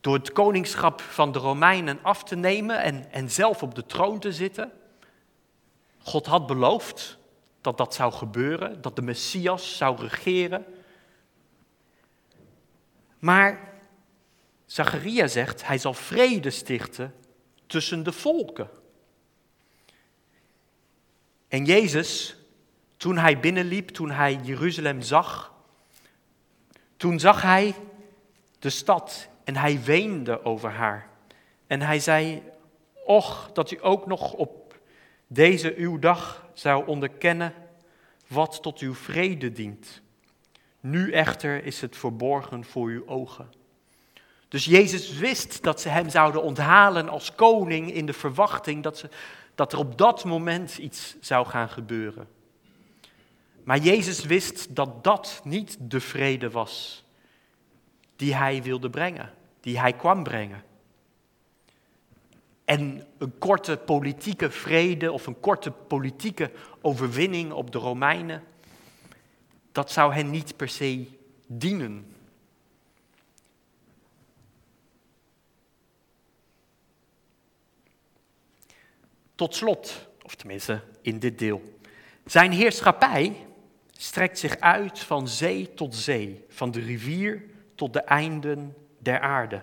door 0.00 0.14
het 0.14 0.32
koningschap 0.32 1.00
van 1.00 1.32
de 1.32 1.38
Romeinen 1.38 1.98
af 2.02 2.24
te 2.24 2.36
nemen 2.36 2.82
en, 2.82 3.12
en 3.12 3.30
zelf 3.30 3.62
op 3.62 3.74
de 3.74 3.86
troon 3.86 4.18
te 4.18 4.32
zitten. 4.32 4.72
God 5.98 6.26
had 6.26 6.46
beloofd 6.46 7.18
dat 7.60 7.78
dat 7.78 7.94
zou 7.94 8.12
gebeuren, 8.12 8.82
dat 8.82 8.96
de 8.96 9.02
Messias 9.02 9.76
zou 9.76 10.00
regeren. 10.00 10.64
Maar 13.18 13.74
Zacharia 14.66 15.26
zegt, 15.26 15.66
hij 15.66 15.78
zal 15.78 15.94
vrede 15.94 16.50
stichten 16.50 17.14
tussen 17.66 18.02
de 18.02 18.12
volken. 18.12 18.70
En 21.48 21.64
Jezus, 21.64 22.36
toen 22.96 23.18
hij 23.18 23.40
binnenliep, 23.40 23.88
toen 23.88 24.10
hij 24.10 24.40
Jeruzalem 24.42 25.00
zag, 25.00 25.52
toen 26.96 27.20
zag 27.20 27.42
hij 27.42 27.74
de 28.58 28.70
stad 28.70 29.28
en 29.46 29.56
hij 29.56 29.82
weende 29.82 30.44
over 30.44 30.70
haar. 30.70 31.08
En 31.66 31.80
hij 31.80 31.98
zei, 31.98 32.42
och, 33.04 33.50
dat 33.52 33.70
u 33.70 33.78
ook 33.80 34.06
nog 34.06 34.32
op 34.32 34.78
deze 35.26 35.74
uw 35.76 35.98
dag 35.98 36.46
zou 36.52 36.86
onderkennen 36.86 37.54
wat 38.26 38.62
tot 38.62 38.78
uw 38.78 38.94
vrede 38.94 39.52
dient. 39.52 40.02
Nu 40.80 41.12
echter 41.12 41.64
is 41.64 41.80
het 41.80 41.96
verborgen 41.96 42.64
voor 42.64 42.88
uw 42.88 43.06
ogen. 43.06 43.52
Dus 44.48 44.64
Jezus 44.64 45.12
wist 45.18 45.62
dat 45.62 45.80
ze 45.80 45.88
hem 45.88 46.08
zouden 46.08 46.42
onthalen 46.42 47.08
als 47.08 47.34
koning 47.34 47.92
in 47.92 48.06
de 48.06 48.12
verwachting 48.12 48.82
dat, 48.82 48.98
ze, 48.98 49.08
dat 49.54 49.72
er 49.72 49.78
op 49.78 49.98
dat 49.98 50.24
moment 50.24 50.78
iets 50.78 51.16
zou 51.20 51.46
gaan 51.46 51.68
gebeuren. 51.68 52.28
Maar 53.64 53.78
Jezus 53.78 54.24
wist 54.24 54.76
dat 54.76 55.04
dat 55.04 55.40
niet 55.44 55.76
de 55.80 56.00
vrede 56.00 56.50
was 56.50 57.04
die 58.16 58.34
hij 58.34 58.62
wilde 58.62 58.90
brengen, 58.90 59.34
die 59.60 59.80
hij 59.80 59.92
kwam 59.92 60.22
brengen. 60.22 60.64
En 62.64 63.06
een 63.18 63.38
korte 63.38 63.76
politieke 63.76 64.50
vrede 64.50 65.12
of 65.12 65.26
een 65.26 65.40
korte 65.40 65.70
politieke 65.70 66.50
overwinning 66.80 67.52
op 67.52 67.70
de 67.70 67.78
Romeinen, 67.78 68.44
dat 69.72 69.92
zou 69.92 70.14
hen 70.14 70.30
niet 70.30 70.56
per 70.56 70.68
se 70.68 71.06
dienen. 71.46 72.14
Tot 79.34 79.54
slot, 79.54 80.08
of 80.22 80.34
tenminste 80.34 80.82
in 81.02 81.18
dit 81.18 81.38
deel. 81.38 81.62
Zijn 82.24 82.52
heerschappij 82.52 83.46
strekt 83.92 84.38
zich 84.38 84.58
uit 84.58 84.98
van 84.98 85.28
zee 85.28 85.74
tot 85.74 85.94
zee, 85.94 86.44
van 86.48 86.70
de 86.70 86.80
rivier 86.80 87.42
tot 87.76 87.92
de 87.92 88.00
einden 88.00 88.76
der 88.98 89.20
aarde. 89.20 89.62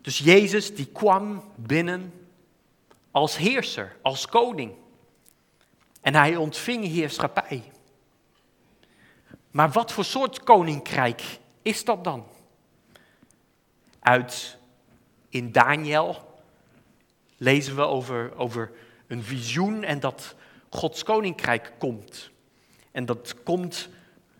Dus 0.00 0.18
Jezus 0.18 0.74
die 0.74 0.86
kwam 0.86 1.52
binnen 1.54 2.12
als 3.10 3.36
heerser, 3.36 3.96
als 4.02 4.26
koning. 4.26 4.72
En 6.00 6.14
hij 6.14 6.36
ontving 6.36 6.84
heerschappij. 6.84 7.62
Maar 9.50 9.70
wat 9.70 9.92
voor 9.92 10.04
soort 10.04 10.42
koninkrijk 10.42 11.38
is 11.62 11.84
dat 11.84 12.04
dan? 12.04 12.26
Uit 14.00 14.58
in 15.28 15.52
Daniel 15.52 16.40
lezen 17.36 17.76
we 17.76 17.82
over, 17.82 18.36
over 18.36 18.72
een 19.06 19.22
visioen 19.22 19.84
en 19.84 20.00
dat 20.00 20.34
Gods 20.68 21.02
koninkrijk 21.02 21.72
komt. 21.78 22.30
En 22.92 23.04
dat 23.06 23.42
komt 23.42 23.88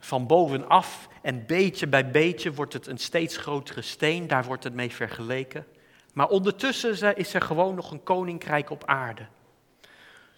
van 0.05 0.27
bovenaf 0.27 1.09
en 1.23 1.47
beetje 1.47 1.87
bij 1.87 2.11
beetje 2.11 2.53
wordt 2.53 2.73
het 2.73 2.87
een 2.87 2.99
steeds 2.99 3.37
grotere 3.37 3.83
steen, 3.83 4.27
daar 4.27 4.45
wordt 4.45 4.65
het 4.65 4.75
mee 4.75 4.91
vergeleken. 4.91 5.67
Maar 6.13 6.29
ondertussen 6.29 7.17
is 7.17 7.35
er 7.35 7.41
gewoon 7.41 7.75
nog 7.75 7.91
een 7.91 8.03
koninkrijk 8.03 8.71
op 8.71 8.85
aarde. 8.85 9.27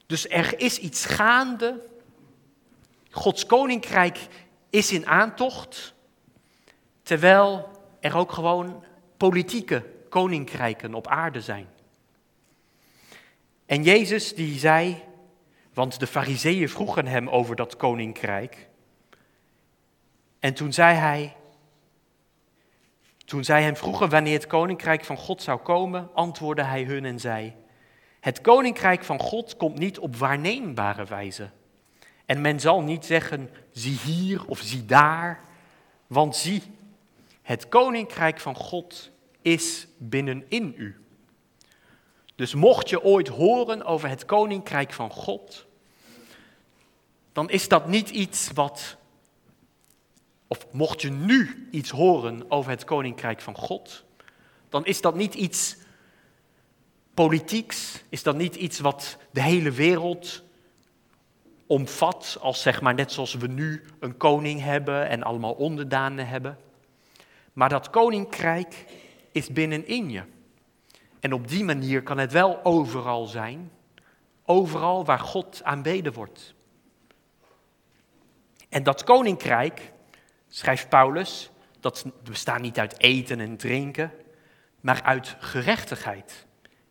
Dus 0.06 0.28
er 0.28 0.60
is 0.60 0.78
iets 0.78 1.04
gaande. 1.04 1.86
Gods 3.10 3.46
koninkrijk 3.46 4.18
is 4.70 4.92
in 4.92 5.06
aantocht, 5.06 5.94
terwijl 7.02 7.68
er 8.00 8.16
ook 8.16 8.32
gewoon 8.32 8.84
politieke 9.16 9.84
koninkrijken 10.08 10.94
op 10.94 11.06
aarde 11.06 11.40
zijn. 11.40 11.68
En 13.66 13.82
Jezus 13.82 14.34
die 14.34 14.58
zei, 14.58 15.02
want 15.74 16.00
de 16.00 16.06
fariseeën 16.06 16.68
vroegen 16.68 17.06
hem 17.06 17.28
over 17.28 17.56
dat 17.56 17.76
koninkrijk. 17.76 18.68
En 20.46 20.54
toen 20.54 20.72
zei 20.72 20.96
hij, 20.96 21.36
toen 23.24 23.44
zij 23.44 23.62
hem 23.62 23.76
vroegen 23.76 24.08
wanneer 24.08 24.32
het 24.32 24.46
koninkrijk 24.46 25.04
van 25.04 25.16
God 25.16 25.42
zou 25.42 25.60
komen, 25.60 26.08
antwoordde 26.14 26.62
hij 26.62 26.82
hun 26.82 27.04
en 27.04 27.20
zei, 27.20 27.54
het 28.20 28.40
koninkrijk 28.40 29.04
van 29.04 29.20
God 29.20 29.56
komt 29.56 29.78
niet 29.78 29.98
op 29.98 30.16
waarneembare 30.16 31.04
wijze. 31.04 31.50
En 32.26 32.40
men 32.40 32.60
zal 32.60 32.82
niet 32.82 33.04
zeggen, 33.04 33.50
zie 33.72 33.98
hier 33.98 34.46
of 34.46 34.58
zie 34.58 34.84
daar, 34.84 35.44
want 36.06 36.36
zie, 36.36 36.62
het 37.42 37.68
koninkrijk 37.68 38.40
van 38.40 38.54
God 38.54 39.10
is 39.42 39.86
binnenin 39.98 40.74
u. 40.76 41.00
Dus 42.34 42.54
mocht 42.54 42.88
je 42.88 43.02
ooit 43.02 43.28
horen 43.28 43.84
over 43.84 44.08
het 44.08 44.24
koninkrijk 44.24 44.92
van 44.92 45.10
God, 45.10 45.66
dan 47.32 47.50
is 47.50 47.68
dat 47.68 47.88
niet 47.88 48.10
iets 48.10 48.50
wat, 48.54 48.96
of 50.48 50.66
mocht 50.72 51.02
je 51.02 51.10
nu 51.10 51.68
iets 51.70 51.90
horen 51.90 52.50
over 52.50 52.70
het 52.70 52.84
koninkrijk 52.84 53.40
van 53.40 53.56
God, 53.56 54.04
dan 54.68 54.86
is 54.86 55.00
dat 55.00 55.14
niet 55.14 55.34
iets 55.34 55.76
politieks, 57.14 58.02
is 58.08 58.22
dat 58.22 58.36
niet 58.36 58.54
iets 58.54 58.80
wat 58.80 59.18
de 59.30 59.42
hele 59.42 59.70
wereld 59.70 60.42
omvat, 61.66 62.38
als 62.40 62.62
zeg 62.62 62.80
maar 62.80 62.94
net 62.94 63.12
zoals 63.12 63.34
we 63.34 63.46
nu 63.46 63.84
een 64.00 64.16
koning 64.16 64.60
hebben 64.60 65.08
en 65.08 65.22
allemaal 65.22 65.52
onderdanen 65.52 66.28
hebben. 66.28 66.58
Maar 67.52 67.68
dat 67.68 67.90
koninkrijk 67.90 68.84
is 69.32 69.48
binnenin 69.48 70.10
je. 70.10 70.22
En 71.20 71.32
op 71.32 71.48
die 71.48 71.64
manier 71.64 72.02
kan 72.02 72.18
het 72.18 72.32
wel 72.32 72.64
overal 72.64 73.26
zijn, 73.26 73.70
overal 74.44 75.04
waar 75.04 75.18
God 75.18 75.60
aanbeden 75.64 76.12
wordt. 76.12 76.54
En 78.68 78.82
dat 78.82 79.04
koninkrijk, 79.04 79.92
schrijft 80.56 80.88
Paulus, 80.88 81.50
dat 81.80 82.04
bestaat 82.22 82.60
niet 82.60 82.78
uit 82.78 83.00
eten 83.00 83.40
en 83.40 83.56
drinken, 83.56 84.12
maar 84.80 85.02
uit 85.02 85.36
gerechtigheid 85.38 86.46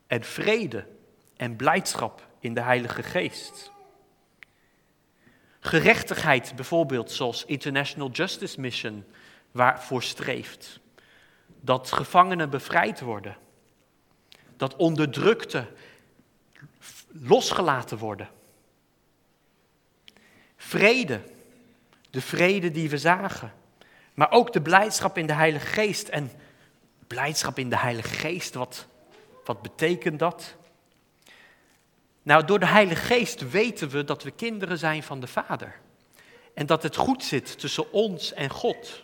en 0.08 0.24
vrede 0.24 0.88
en 1.38 1.56
blijdschap 1.56 2.28
in 2.40 2.54
de 2.54 2.62
Heilige 2.62 3.04
Geest. 3.04 3.72
Gerechtigheid 5.60 6.56
bijvoorbeeld, 6.56 7.12
zoals 7.12 7.46
International 7.46 8.10
Justice 8.10 8.60
Mission 8.60 9.06
waarvoor 9.52 10.04
streeft. 10.04 10.80
Dat 11.62 11.92
gevangenen 11.92 12.50
bevrijd 12.50 13.00
worden. 13.00 13.38
Dat 14.58 14.76
onderdrukte 14.76 15.68
losgelaten 17.08 17.98
worden. 17.98 18.30
Vrede, 20.56 21.22
de 22.10 22.22
vrede 22.22 22.72
die 22.72 22.90
we 22.90 22.98
zagen. 22.98 23.54
Maar 24.16 24.32
ook 24.32 24.54
de 24.54 24.62
blijdschap 24.62 25.18
in 25.18 25.28
de 25.28 25.34
Heilige 25.34 25.66
Geest. 25.66 26.08
En 26.08 26.32
blijdschap 27.08 27.60
in 27.60 27.70
de 27.70 27.78
Heilige 27.78 28.14
Geest, 28.14 28.54
wat, 28.54 28.88
wat 29.44 29.62
betekent 29.62 30.20
dat? 30.20 30.56
Nou, 32.24 32.46
door 32.46 32.60
de 32.60 32.68
Heilige 32.68 33.06
Geest 33.06 33.50
weten 33.50 33.90
we 33.90 34.04
dat 34.04 34.24
we 34.24 34.32
kinderen 34.32 34.78
zijn 34.78 35.04
van 35.04 35.20
de 35.20 35.28
Vader. 35.28 35.80
En 36.54 36.66
dat 36.66 36.84
het 36.84 36.96
goed 36.96 37.24
zit 37.24 37.60
tussen 37.60 37.92
ons 37.92 38.34
en 38.34 38.50
God. 38.50 39.04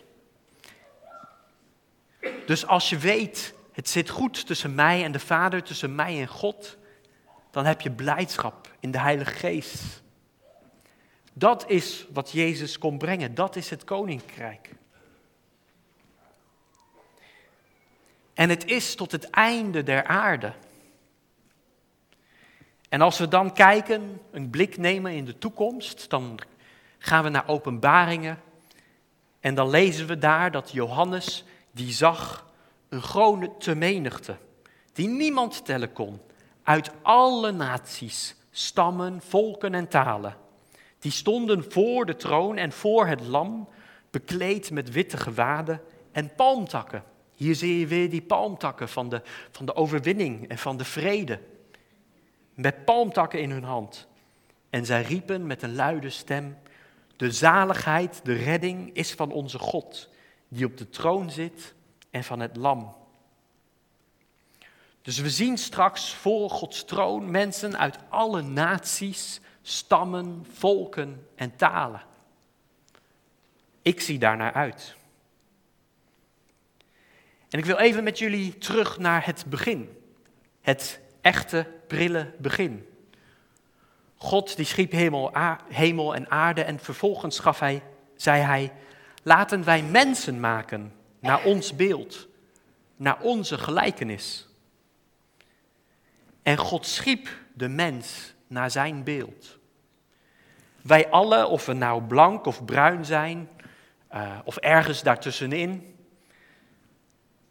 Dus 2.46 2.66
als 2.66 2.90
je 2.90 2.98
weet, 2.98 3.54
het 3.72 3.88
zit 3.88 4.10
goed 4.10 4.46
tussen 4.46 4.74
mij 4.74 5.04
en 5.04 5.12
de 5.12 5.18
Vader, 5.18 5.62
tussen 5.62 5.94
mij 5.94 6.20
en 6.20 6.28
God, 6.28 6.76
dan 7.50 7.64
heb 7.64 7.80
je 7.80 7.90
blijdschap 7.90 8.70
in 8.80 8.90
de 8.90 8.98
Heilige 8.98 9.34
Geest. 9.34 10.02
Dat 11.32 11.64
is 11.70 12.06
wat 12.12 12.30
Jezus 12.30 12.78
kon 12.78 12.98
brengen, 12.98 13.34
dat 13.34 13.56
is 13.56 13.70
het 13.70 13.84
koninkrijk. 13.84 14.70
En 18.34 18.48
het 18.48 18.64
is 18.64 18.94
tot 18.94 19.12
het 19.12 19.30
einde 19.30 19.82
der 19.82 20.04
aarde. 20.04 20.52
En 22.88 23.00
als 23.00 23.18
we 23.18 23.28
dan 23.28 23.52
kijken, 23.52 24.20
een 24.30 24.50
blik 24.50 24.76
nemen 24.76 25.12
in 25.12 25.24
de 25.24 25.38
toekomst, 25.38 26.10
dan 26.10 26.38
gaan 26.98 27.24
we 27.24 27.28
naar 27.28 27.48
openbaringen. 27.48 28.40
En 29.40 29.54
dan 29.54 29.70
lezen 29.70 30.06
we 30.06 30.18
daar 30.18 30.50
dat 30.50 30.70
Johannes, 30.70 31.44
die 31.70 31.92
zag 31.92 32.50
een 32.88 33.02
grote 33.02 33.74
menigte, 33.74 34.36
die 34.92 35.08
niemand 35.08 35.64
tellen 35.64 35.92
kon, 35.92 36.20
uit 36.62 36.90
alle 37.02 37.52
naties, 37.52 38.34
stammen, 38.50 39.20
volken 39.22 39.74
en 39.74 39.88
talen. 39.88 40.36
Die 40.98 41.12
stonden 41.12 41.72
voor 41.72 42.06
de 42.06 42.16
troon 42.16 42.56
en 42.56 42.72
voor 42.72 43.06
het 43.06 43.20
lam, 43.20 43.68
bekleed 44.10 44.70
met 44.70 44.90
witte 44.90 45.16
gewaden 45.16 45.80
en 46.12 46.34
palmtakken. 46.34 47.04
Hier 47.42 47.54
zie 47.54 47.78
je 47.78 47.86
weer 47.86 48.10
die 48.10 48.22
palmtakken 48.22 48.88
van 48.88 49.08
de, 49.08 49.22
van 49.50 49.66
de 49.66 49.74
overwinning 49.74 50.48
en 50.48 50.58
van 50.58 50.76
de 50.76 50.84
vrede 50.84 51.40
met 52.54 52.84
palmtakken 52.84 53.40
in 53.40 53.50
hun 53.50 53.64
hand. 53.64 54.06
En 54.70 54.86
zij 54.86 55.02
riepen 55.02 55.46
met 55.46 55.62
een 55.62 55.74
luide 55.74 56.10
stem, 56.10 56.58
de 57.16 57.30
zaligheid, 57.30 58.20
de 58.24 58.32
redding 58.32 58.94
is 58.94 59.12
van 59.12 59.32
onze 59.32 59.58
God, 59.58 60.08
die 60.48 60.64
op 60.64 60.76
de 60.76 60.88
troon 60.88 61.30
zit 61.30 61.74
en 62.10 62.24
van 62.24 62.40
het 62.40 62.56
lam. 62.56 62.94
Dus 65.02 65.18
we 65.18 65.30
zien 65.30 65.58
straks 65.58 66.14
voor 66.14 66.50
Gods 66.50 66.84
troon 66.84 67.30
mensen 67.30 67.78
uit 67.78 67.98
alle 68.08 68.42
naties, 68.42 69.40
stammen, 69.62 70.46
volken 70.52 71.26
en 71.34 71.56
talen. 71.56 72.02
Ik 73.82 74.00
zie 74.00 74.18
daarnaar 74.18 74.52
uit. 74.52 75.00
En 77.52 77.58
ik 77.58 77.64
wil 77.64 77.78
even 77.78 78.04
met 78.04 78.18
jullie 78.18 78.58
terug 78.58 78.98
naar 78.98 79.26
het 79.26 79.44
begin. 79.48 79.98
Het 80.60 81.00
echte, 81.20 81.66
prille 81.86 82.34
begin. 82.38 82.86
God 84.16 84.56
die 84.56 84.64
schiep 84.64 84.92
hemel, 84.92 85.32
hemel 85.68 86.14
en 86.14 86.30
aarde 86.30 86.62
en 86.62 86.78
vervolgens 86.78 87.38
gaf 87.38 87.58
hij, 87.58 87.82
zei 88.16 88.42
hij, 88.42 88.72
laten 89.22 89.64
wij 89.64 89.82
mensen 89.82 90.40
maken 90.40 90.92
naar 91.18 91.44
ons 91.44 91.76
beeld, 91.76 92.28
naar 92.96 93.20
onze 93.20 93.58
gelijkenis. 93.58 94.48
En 96.42 96.56
God 96.56 96.86
schiep 96.86 97.28
de 97.54 97.68
mens 97.68 98.34
naar 98.46 98.70
zijn 98.70 99.04
beeld. 99.04 99.58
Wij 100.82 101.10
alle, 101.10 101.46
of 101.46 101.66
we 101.66 101.72
nou 101.72 102.02
blank 102.02 102.46
of 102.46 102.64
bruin 102.64 103.04
zijn, 103.04 103.48
uh, 104.14 104.38
of 104.44 104.56
ergens 104.56 105.02
daartussenin, 105.02 105.91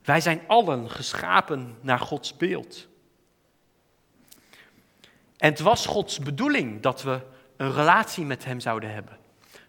wij 0.04 0.22
zijn 0.22 0.42
allen 0.48 0.90
geschapen 0.90 1.78
naar 1.82 2.00
Gods 2.00 2.38
beeld. 2.38 2.88
En 5.38 5.50
het 5.50 5.60
was 5.60 5.86
Gods 5.86 6.20
bedoeling 6.20 6.82
dat 6.82 7.02
we 7.02 7.20
een 7.58 7.74
relatie 7.74 8.26
met 8.26 8.46
Hem 8.46 8.60
zouden 8.60 8.94
hebben. 8.94 9.18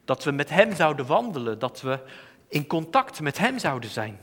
Dat 0.05 0.25
we 0.25 0.31
met 0.31 0.51
Hem 0.51 0.75
zouden 0.75 1.07
wandelen, 1.07 1.59
dat 1.59 1.81
we 1.81 2.01
in 2.49 2.67
contact 2.67 3.21
met 3.21 3.39
Hem 3.39 3.59
zouden 3.59 3.91
zijn. 3.91 4.19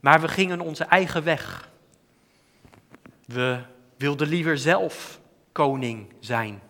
Maar 0.00 0.20
we 0.20 0.28
gingen 0.28 0.60
onze 0.60 0.84
eigen 0.84 1.24
weg. 1.24 1.70
We 3.24 3.60
wilden 3.96 4.28
liever 4.28 4.58
zelf 4.58 5.20
koning 5.52 6.12
zijn. 6.20 6.62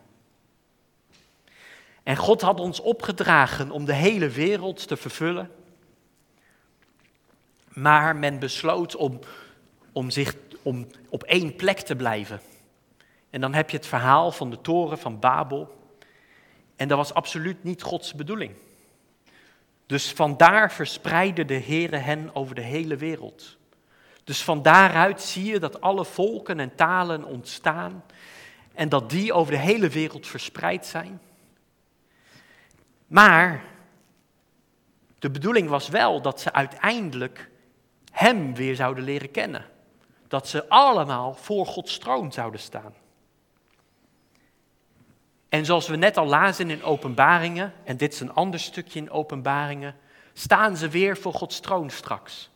En 2.02 2.16
God 2.16 2.40
had 2.40 2.60
ons 2.60 2.80
opgedragen 2.80 3.70
om 3.70 3.84
de 3.84 3.94
hele 3.94 4.28
wereld 4.28 4.88
te 4.88 4.96
vervullen. 4.96 5.50
Maar 7.74 8.16
men 8.16 8.38
besloot 8.38 8.96
om, 8.96 9.20
om, 9.92 10.10
zich, 10.10 10.34
om 10.62 10.86
op 11.08 11.22
één 11.22 11.56
plek 11.56 11.78
te 11.78 11.96
blijven 11.96 12.40
En 13.30 13.40
dan 13.40 13.54
heb 13.54 13.70
je 13.70 13.76
het 13.76 13.86
verhaal 13.86 14.32
van 14.32 14.50
de 14.50 14.60
toren 14.60 14.98
van 14.98 15.18
Babel. 15.18 15.80
En 16.76 16.88
dat 16.88 16.96
was 16.96 17.14
absoluut 17.14 17.64
niet 17.64 17.82
Gods 17.82 18.14
bedoeling. 18.14 18.54
Dus 19.86 20.12
vandaar 20.12 20.72
verspreidde 20.72 21.44
de 21.44 21.60
Heere 21.60 21.96
hen 21.96 22.34
over 22.34 22.54
de 22.54 22.60
hele 22.60 22.96
wereld. 22.96 23.56
Dus 24.24 24.44
van 24.44 24.62
daaruit 24.62 25.20
zie 25.20 25.44
je 25.44 25.58
dat 25.58 25.80
alle 25.80 26.04
volken 26.04 26.60
en 26.60 26.74
talen 26.74 27.24
ontstaan 27.24 28.04
en 28.74 28.88
dat 28.88 29.10
die 29.10 29.32
over 29.32 29.52
de 29.52 29.58
hele 29.58 29.88
wereld 29.88 30.26
verspreid 30.26 30.86
zijn. 30.86 31.20
Maar 33.06 33.64
de 35.18 35.30
bedoeling 35.30 35.68
was 35.68 35.88
wel 35.88 36.22
dat 36.22 36.40
ze 36.40 36.52
uiteindelijk 36.52 37.50
Hem 38.12 38.54
weer 38.54 38.76
zouden 38.76 39.04
leren 39.04 39.30
kennen. 39.30 39.64
Dat 40.28 40.48
ze 40.48 40.68
allemaal 40.68 41.34
voor 41.34 41.66
Gods 41.66 41.98
troon 41.98 42.32
zouden 42.32 42.60
staan. 42.60 42.94
En 45.48 45.64
zoals 45.64 45.88
we 45.88 45.96
net 45.96 46.16
al 46.16 46.26
lazen 46.26 46.70
in 46.70 46.82
openbaringen, 46.82 47.72
en 47.84 47.96
dit 47.96 48.12
is 48.12 48.20
een 48.20 48.32
ander 48.32 48.60
stukje 48.60 48.98
in 48.98 49.10
openbaringen, 49.10 49.96
staan 50.32 50.76
ze 50.76 50.88
weer 50.88 51.16
voor 51.16 51.34
Gods 51.34 51.60
troon 51.60 51.90
straks. 51.90 52.50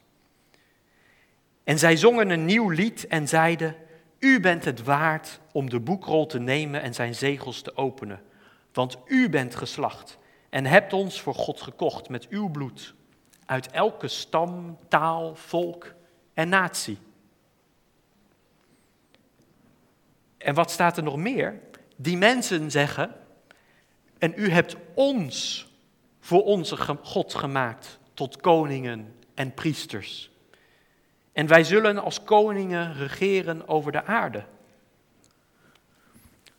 En 1.64 1.78
zij 1.78 1.96
zongen 1.96 2.30
een 2.30 2.44
nieuw 2.44 2.68
lied 2.68 3.06
en 3.06 3.28
zeiden, 3.28 3.76
u 4.18 4.40
bent 4.40 4.64
het 4.64 4.82
waard 4.82 5.40
om 5.52 5.70
de 5.70 5.80
boekrol 5.80 6.26
te 6.26 6.38
nemen 6.38 6.82
en 6.82 6.94
zijn 6.94 7.14
zegels 7.14 7.62
te 7.62 7.76
openen, 7.76 8.22
want 8.72 8.98
u 9.06 9.28
bent 9.28 9.54
geslacht 9.54 10.18
en 10.50 10.66
hebt 10.66 10.92
ons 10.92 11.20
voor 11.20 11.34
God 11.34 11.60
gekocht 11.60 12.08
met 12.08 12.28
uw 12.28 12.48
bloed, 12.48 12.94
uit 13.46 13.70
elke 13.70 14.08
stam, 14.08 14.78
taal, 14.88 15.34
volk 15.34 15.94
en 16.34 16.48
natie. 16.48 16.98
En 20.38 20.54
wat 20.54 20.70
staat 20.70 20.96
er 20.96 21.02
nog 21.02 21.16
meer? 21.16 21.60
Die 21.96 22.16
mensen 22.16 22.70
zeggen, 22.70 23.14
en 24.18 24.32
u 24.36 24.50
hebt 24.50 24.76
ons 24.94 25.66
voor 26.20 26.44
onze 26.44 26.76
God 27.02 27.34
gemaakt 27.34 27.98
tot 28.14 28.36
koningen 28.36 29.14
en 29.34 29.54
priesters. 29.54 30.30
En 31.32 31.46
wij 31.46 31.64
zullen 31.64 31.98
als 31.98 32.24
koningen 32.24 32.94
regeren 32.94 33.68
over 33.68 33.92
de 33.92 34.04
aarde. 34.04 34.44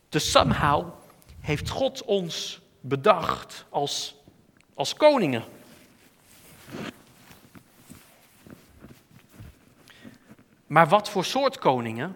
Dus 0.09 0.31
somehow 0.31 0.93
heeft 1.39 1.69
God 1.69 2.03
ons 2.03 2.61
bedacht 2.81 3.65
als, 3.69 4.15
als 4.73 4.93
koningen. 4.93 5.43
Maar 10.67 10.87
wat 10.87 11.09
voor 11.09 11.25
soort 11.25 11.57
koningen? 11.57 12.15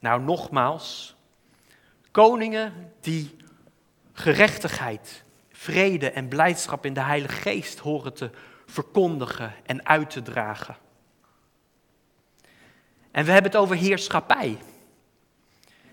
Nou, 0.00 0.22
nogmaals, 0.22 1.16
koningen 2.10 2.92
die 3.00 3.36
gerechtigheid, 4.12 5.24
vrede 5.52 6.10
en 6.10 6.28
blijdschap 6.28 6.86
in 6.86 6.94
de 6.94 7.00
Heilige 7.00 7.34
Geest 7.34 7.78
horen 7.78 8.14
te 8.14 8.30
verkondigen 8.66 9.54
en 9.66 9.86
uit 9.86 10.10
te 10.10 10.22
dragen. 10.22 10.76
En 13.10 13.24
we 13.24 13.32
hebben 13.32 13.50
het 13.50 13.60
over 13.60 13.76
heerschappij 13.76 14.58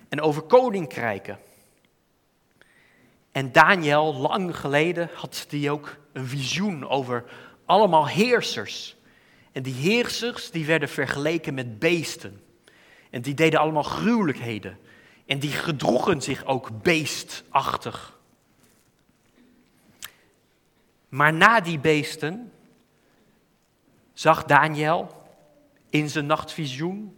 en 0.09 0.21
over 0.21 0.41
koninkrijken. 0.41 1.39
En 3.31 3.51
Daniel, 3.51 4.15
lang 4.15 4.57
geleden, 4.57 5.09
had 5.13 5.45
die 5.49 5.71
ook 5.71 5.97
een 6.13 6.27
visioen 6.27 6.87
over 6.89 7.23
allemaal 7.65 8.07
heersers. 8.07 8.95
En 9.51 9.63
die 9.63 9.73
heersers 9.73 10.51
die 10.51 10.65
werden 10.65 10.89
vergeleken 10.89 11.53
met 11.53 11.79
beesten. 11.79 12.41
En 13.09 13.21
die 13.21 13.33
deden 13.33 13.59
allemaal 13.59 13.83
gruwelijkheden. 13.83 14.77
En 15.25 15.39
die 15.39 15.51
gedroegen 15.51 16.21
zich 16.21 16.45
ook 16.45 16.81
beestachtig. 16.81 18.19
Maar 21.09 21.33
na 21.33 21.61
die 21.61 21.79
beesten 21.79 22.51
zag 24.13 24.43
Daniel 24.43 25.21
in 25.89 26.09
zijn 26.09 26.25
nachtvisioen 26.25 27.15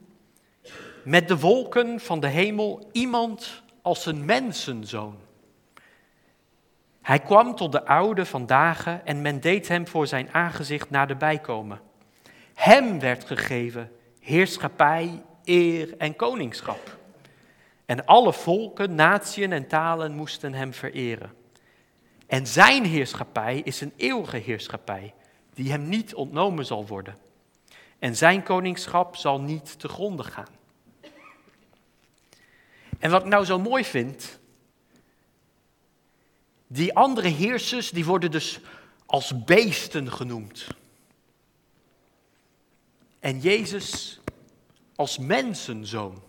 met 1.03 1.27
de 1.27 1.39
wolken 1.39 1.99
van 1.99 2.19
de 2.19 2.27
hemel 2.27 2.89
iemand 2.91 3.63
als 3.81 4.05
een 4.05 4.25
mensenzoon. 4.25 5.17
Hij 7.01 7.19
kwam 7.19 7.55
tot 7.55 7.71
de 7.71 7.85
oude 7.85 8.25
van 8.25 8.45
dagen 8.45 9.05
en 9.05 9.21
men 9.21 9.39
deed 9.39 9.67
hem 9.67 9.87
voor 9.87 10.07
zijn 10.07 10.33
aangezicht 10.33 10.89
naderbij 10.89 11.39
komen. 11.39 11.81
Hem 12.53 12.99
werd 12.99 13.25
gegeven 13.25 13.91
heerschappij, 14.19 15.23
eer 15.43 15.97
en 15.97 16.15
koningschap. 16.15 16.97
En 17.85 18.05
alle 18.05 18.33
volken, 18.33 18.95
natieën 18.95 19.51
en 19.51 19.67
talen 19.67 20.15
moesten 20.15 20.53
hem 20.53 20.73
vereren. 20.73 21.33
En 22.27 22.47
zijn 22.47 22.85
heerschappij 22.85 23.61
is 23.63 23.81
een 23.81 23.93
eeuwige 23.95 24.37
heerschappij, 24.37 25.13
die 25.53 25.71
hem 25.71 25.89
niet 25.89 26.13
ontnomen 26.13 26.65
zal 26.65 26.87
worden. 26.87 27.17
En 27.99 28.15
zijn 28.15 28.43
koningschap 28.43 29.15
zal 29.15 29.41
niet 29.41 29.79
te 29.79 29.87
gronden 29.87 30.25
gaan. 30.25 30.61
En 32.99 33.11
wat 33.11 33.21
ik 33.21 33.27
nou 33.27 33.45
zo 33.45 33.59
mooi 33.59 33.85
vind, 33.85 34.39
die 36.67 36.95
andere 36.95 37.27
heersers, 37.27 37.89
die 37.89 38.05
worden 38.05 38.31
dus 38.31 38.59
als 39.05 39.43
beesten 39.43 40.11
genoemd. 40.11 40.67
En 43.23 43.39
Jezus 43.39 44.19
als 44.95 45.17
mensenzoon. 45.17 46.23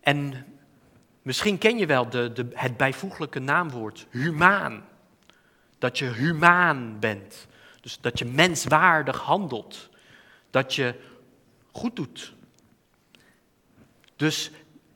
En 0.00 0.46
misschien 1.22 1.58
ken 1.58 1.78
je 1.78 1.86
wel 1.86 2.08
de, 2.08 2.32
de, 2.32 2.48
het 2.52 2.76
bijvoeglijke 2.76 3.38
naamwoord 3.38 4.06
humaan. 4.10 4.84
Dat 5.78 5.98
je 5.98 6.04
humaan 6.04 6.98
bent. 6.98 7.46
Dus 7.80 8.00
dat 8.00 8.18
je 8.18 8.24
menswaardig 8.24 9.18
handelt. 9.18 9.88
Dat 10.50 10.74
je 10.74 10.94
goed 11.72 11.96
doet. 11.96 12.34
Dus 14.16 14.50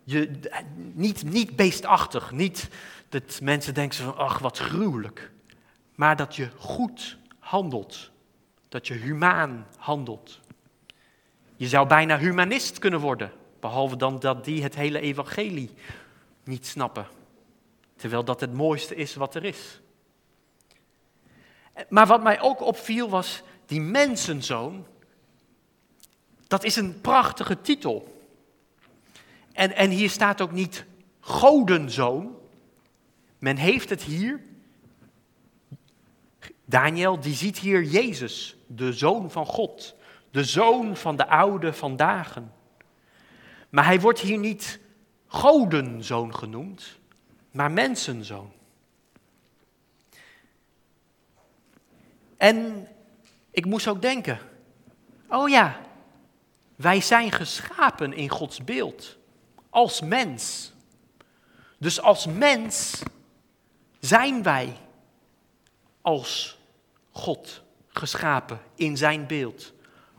je, 0.04 0.30
niet, 0.74 1.22
niet 1.24 1.56
beestachtig, 1.56 2.30
niet 2.30 2.68
dat 3.08 3.40
mensen 3.42 3.74
denken 3.74 3.98
van, 3.98 4.16
ach 4.16 4.38
wat 4.38 4.58
gruwelijk. 4.58 5.30
Maar 5.94 6.16
dat 6.16 6.36
je 6.36 6.50
goed 6.56 7.18
handelt, 7.38 8.11
dat 8.72 8.86
je 8.86 8.94
humaan 8.94 9.66
handelt. 9.76 10.40
Je 11.56 11.68
zou 11.68 11.86
bijna 11.86 12.18
humanist 12.18 12.78
kunnen 12.78 13.00
worden, 13.00 13.32
behalve 13.60 13.96
dan 13.96 14.18
dat 14.18 14.44
die 14.44 14.62
het 14.62 14.74
hele 14.74 15.00
evangelie 15.00 15.70
niet 16.44 16.66
snappen. 16.66 17.06
Terwijl 17.96 18.24
dat 18.24 18.40
het 18.40 18.52
mooiste 18.52 18.94
is 18.94 19.14
wat 19.14 19.34
er 19.34 19.44
is. 19.44 19.80
Maar 21.88 22.06
wat 22.06 22.22
mij 22.22 22.40
ook 22.40 22.60
opviel 22.60 23.08
was, 23.08 23.42
die 23.66 23.80
mensenzoon, 23.80 24.86
dat 26.46 26.64
is 26.64 26.76
een 26.76 27.00
prachtige 27.00 27.60
titel. 27.60 28.22
En, 29.52 29.76
en 29.76 29.90
hier 29.90 30.10
staat 30.10 30.40
ook 30.40 30.52
niet 30.52 30.84
godenzoon. 31.20 32.36
Men 33.38 33.56
heeft 33.56 33.88
het 33.88 34.02
hier. 34.02 34.40
Daniel, 36.72 37.20
die 37.20 37.34
ziet 37.34 37.58
hier 37.58 37.82
Jezus, 37.82 38.56
de 38.66 38.92
zoon 38.92 39.30
van 39.30 39.46
God. 39.46 39.94
De 40.30 40.44
zoon 40.44 40.96
van 40.96 41.16
de 41.16 41.26
oude 41.26 41.72
vandaag. 41.72 42.36
Maar 43.70 43.84
hij 43.84 44.00
wordt 44.00 44.20
hier 44.20 44.38
niet 44.38 44.80
godenzoon 45.26 46.34
genoemd, 46.34 46.98
maar 47.50 47.70
mensenzoon. 47.70 48.52
En 52.36 52.88
ik 53.50 53.66
moest 53.66 53.88
ook 53.88 54.02
denken, 54.02 54.38
oh 55.28 55.48
ja, 55.48 55.80
wij 56.76 57.00
zijn 57.00 57.32
geschapen 57.32 58.12
in 58.12 58.28
Gods 58.28 58.64
beeld 58.64 59.16
als 59.70 60.00
mens. 60.00 60.72
Dus 61.78 62.00
als 62.00 62.26
mens 62.26 63.02
zijn 64.00 64.42
wij 64.42 64.76
als 66.00 66.60
God 67.12 67.62
geschapen 67.88 68.60
in 68.74 68.96
zijn 68.96 69.26
beeld. 69.26 69.72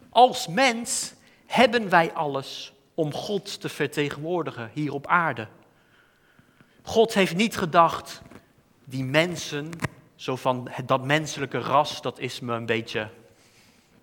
Als 0.09 0.47
mens 0.47 1.13
hebben 1.45 1.89
wij 1.89 2.13
alles 2.13 2.73
om 2.93 3.13
God 3.13 3.61
te 3.61 3.69
vertegenwoordigen 3.69 4.69
hier 4.73 4.93
op 4.93 5.07
aarde. 5.07 5.47
God 6.81 7.13
heeft 7.13 7.35
niet 7.35 7.57
gedacht, 7.57 8.21
die 8.85 9.03
mensen, 9.03 9.69
zo 10.15 10.35
van 10.35 10.71
dat 10.85 11.05
menselijke 11.05 11.59
ras, 11.59 12.01
dat 12.01 12.19
is 12.19 12.39
me 12.39 12.53
een 12.53 12.65
beetje 12.65 13.09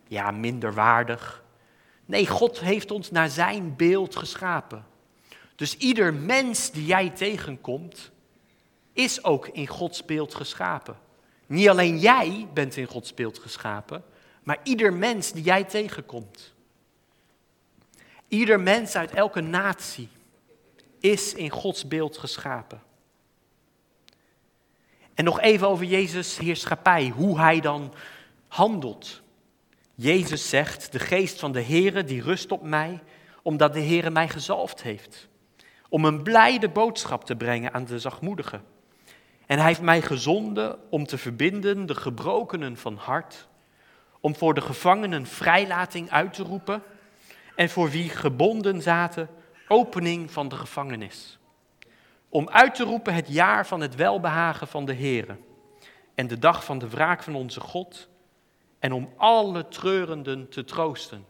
ja, 0.09 0.31
minder 0.31 0.75
waardig. 0.75 1.43
Nee, 2.05 2.27
God 2.27 2.61
heeft 2.61 2.91
ons 2.91 3.11
naar 3.11 3.29
zijn 3.29 3.77
beeld 3.77 4.17
geschapen. 4.17 4.87
Dus 5.57 5.77
ieder 5.77 6.15
mens 6.15 6.71
die 6.71 6.87
jij 6.87 7.11
tegenkomt, 7.11 8.11
is 8.93 9.25
ook 9.25 9.49
in 9.49 9.67
Gods 9.67 10.05
beeld 10.05 10.35
geschapen. 10.35 10.97
Niet 11.51 11.69
alleen 11.69 11.99
jij 11.99 12.49
bent 12.55 12.77
in 12.77 12.87
Gods 12.87 13.15
beeld 13.15 13.39
geschapen, 13.39 14.05
maar 14.43 14.59
ieder 14.63 14.93
mens 14.93 15.33
die 15.33 15.43
jij 15.43 15.65
tegenkomt. 15.65 16.55
Ieder 18.29 18.61
mens 18.61 18.97
uit 18.97 19.11
elke 19.11 19.41
natie 19.41 20.09
is 21.01 21.35
in 21.35 21.51
Gods 21.51 21.89
beeld 21.89 22.19
geschapen. 22.19 22.83
En 25.15 25.25
nog 25.25 25.41
even 25.41 25.69
over 25.69 25.85
Jezus' 25.85 26.39
heerschappij, 26.39 27.09
hoe 27.09 27.39
hij 27.39 27.61
dan 27.61 27.95
handelt. 28.49 29.23
Jezus 29.95 30.49
zegt, 30.49 30.93
de 30.93 30.99
geest 30.99 31.39
van 31.39 31.53
de 31.53 31.63
Heere 31.63 32.05
die 32.05 32.23
rust 32.23 32.53
op 32.53 32.63
mij, 32.63 33.03
omdat 33.43 33.73
de 33.73 33.83
Heere 33.83 34.11
mij 34.11 34.29
gezalfd 34.29 34.83
heeft. 34.83 35.29
Om 35.89 36.05
een 36.05 36.23
blijde 36.23 36.69
boodschap 36.69 37.25
te 37.25 37.37
brengen 37.37 37.73
aan 37.73 37.85
de 37.85 37.99
zachtmoedigen. 37.99 38.65
En 39.51 39.59
hij 39.59 39.67
heeft 39.67 39.81
mij 39.81 40.03
gezonden 40.03 40.79
om 40.91 41.07
te 41.07 41.19
verbinden 41.19 41.87
de 41.87 41.95
gebrokenen 41.95 42.77
van 42.77 42.97
hart, 42.97 43.49
om 44.21 44.37
voor 44.37 44.55
de 44.55 44.61
gevangenen 44.61 45.27
vrijlating 45.27 46.11
uit 46.11 46.33
te 46.33 46.43
roepen 46.43 46.83
en 47.57 47.71
voor 47.71 47.91
wie 47.91 48.09
gebonden 48.09 48.83
zaten 48.83 49.29
opening 49.69 50.31
van 50.31 50.49
de 50.49 50.57
gevangenis. 50.57 51.39
Om 52.29 52.49
uit 52.49 52.75
te 52.75 52.85
roepen 52.85 53.15
het 53.15 53.29
jaar 53.29 53.67
van 53.67 53.81
het 53.81 53.95
welbehagen 53.95 54.69
van 54.69 54.85
de 54.85 54.95
Heere 54.95 55.37
en 56.15 56.27
de 56.27 56.39
dag 56.39 56.65
van 56.65 56.79
de 56.79 56.89
wraak 56.89 57.23
van 57.23 57.35
onze 57.35 57.61
God 57.61 58.09
en 58.79 58.93
om 58.93 59.13
alle 59.17 59.69
treurenden 59.69 60.49
te 60.49 60.65
troosten. 60.65 61.27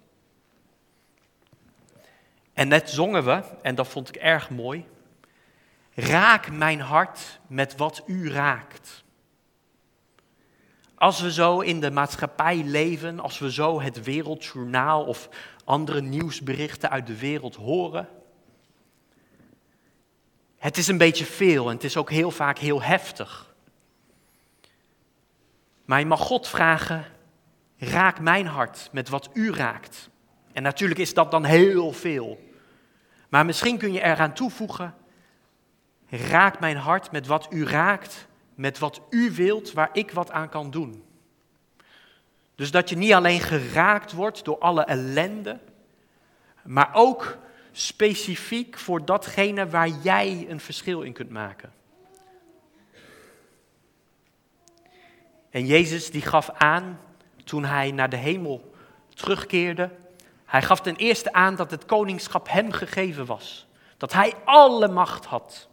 En 2.52 2.68
net 2.68 2.90
zongen 2.90 3.24
we, 3.24 3.42
en 3.62 3.74
dat 3.74 3.88
vond 3.88 4.08
ik 4.08 4.16
erg 4.16 4.50
mooi, 4.50 4.86
raak 6.00 6.50
mijn 6.50 6.80
hart 6.80 7.40
met 7.46 7.76
wat 7.76 8.02
u 8.06 8.30
raakt. 8.30 9.04
Als 10.94 11.20
we 11.20 11.32
zo 11.32 11.60
in 11.60 11.80
de 11.80 11.90
maatschappij 11.90 12.64
leven, 12.64 13.20
als 13.20 13.38
we 13.38 13.52
zo 13.52 13.80
het 13.80 14.02
wereldjournaal 14.02 15.04
of 15.04 15.28
andere 15.64 16.00
nieuwsberichten 16.00 16.90
uit 16.90 17.06
de 17.06 17.18
wereld 17.18 17.54
horen, 17.54 18.08
het 20.58 20.76
is 20.76 20.86
een 20.86 20.98
beetje 20.98 21.24
veel 21.24 21.68
en 21.68 21.74
het 21.74 21.84
is 21.84 21.96
ook 21.96 22.10
heel 22.10 22.30
vaak 22.30 22.58
heel 22.58 22.82
heftig. 22.82 23.54
Maar 25.84 25.98
je 25.98 26.06
mag 26.06 26.20
God 26.20 26.48
vragen, 26.48 27.04
raak 27.76 28.20
mijn 28.20 28.46
hart 28.46 28.88
met 28.92 29.08
wat 29.08 29.30
u 29.32 29.52
raakt. 29.52 30.10
En 30.52 30.62
natuurlijk 30.62 31.00
is 31.00 31.14
dat 31.14 31.30
dan 31.30 31.44
heel 31.44 31.92
veel. 31.92 32.50
Maar 33.28 33.46
misschien 33.46 33.78
kun 33.78 33.92
je 33.92 34.02
eraan 34.02 34.32
toevoegen, 34.32 34.94
raak 36.10 36.60
mijn 36.60 36.76
hart 36.76 37.10
met 37.10 37.26
wat 37.26 37.46
u 37.50 37.66
raakt, 37.66 38.26
met 38.54 38.78
wat 38.78 39.00
u 39.10 39.30
wilt, 39.30 39.72
waar 39.72 39.90
ik 39.92 40.10
wat 40.10 40.30
aan 40.30 40.48
kan 40.48 40.70
doen. 40.70 41.04
Dus 42.54 42.70
dat 42.70 42.88
je 42.88 42.96
niet 42.96 43.12
alleen 43.12 43.40
geraakt 43.40 44.12
wordt 44.12 44.44
door 44.44 44.58
alle 44.58 44.82
ellende, 44.82 45.58
maar 46.62 46.90
ook 46.92 47.38
specifiek 47.72 48.78
voor 48.78 49.04
datgene 49.04 49.68
waar 49.68 49.88
jij 49.88 50.46
een 50.48 50.60
verschil 50.60 51.02
in 51.02 51.12
kunt 51.12 51.30
maken. 51.30 51.72
En 55.50 55.66
Jezus 55.66 56.10
die 56.10 56.22
gaf 56.22 56.50
aan 56.50 57.00
toen 57.44 57.64
hij 57.64 57.90
naar 57.90 58.08
de 58.08 58.16
hemel 58.16 58.74
terugkeerde. 59.14 59.90
Hij 60.44 60.62
gaf 60.62 60.80
ten 60.80 60.96
eerste 60.96 61.32
aan 61.32 61.56
dat 61.56 61.70
het 61.70 61.84
koningschap 61.84 62.48
hem 62.48 62.72
gegeven 62.72 63.26
was. 63.26 63.66
Dat 63.96 64.12
hij 64.12 64.34
alle 64.44 64.88
macht 64.88 65.24
had. 65.24 65.68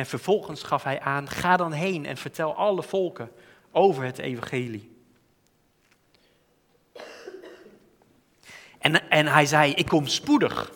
En 0.00 0.06
vervolgens 0.06 0.62
gaf 0.62 0.82
hij 0.82 1.00
aan, 1.00 1.28
ga 1.28 1.56
dan 1.56 1.72
heen 1.72 2.06
en 2.06 2.16
vertel 2.16 2.54
alle 2.54 2.82
volken 2.82 3.30
over 3.70 4.04
het 4.04 4.18
evangelie. 4.18 4.96
En, 8.78 9.10
en 9.10 9.26
hij 9.26 9.46
zei, 9.46 9.72
ik 9.72 9.86
kom 9.86 10.06
spoedig. 10.06 10.72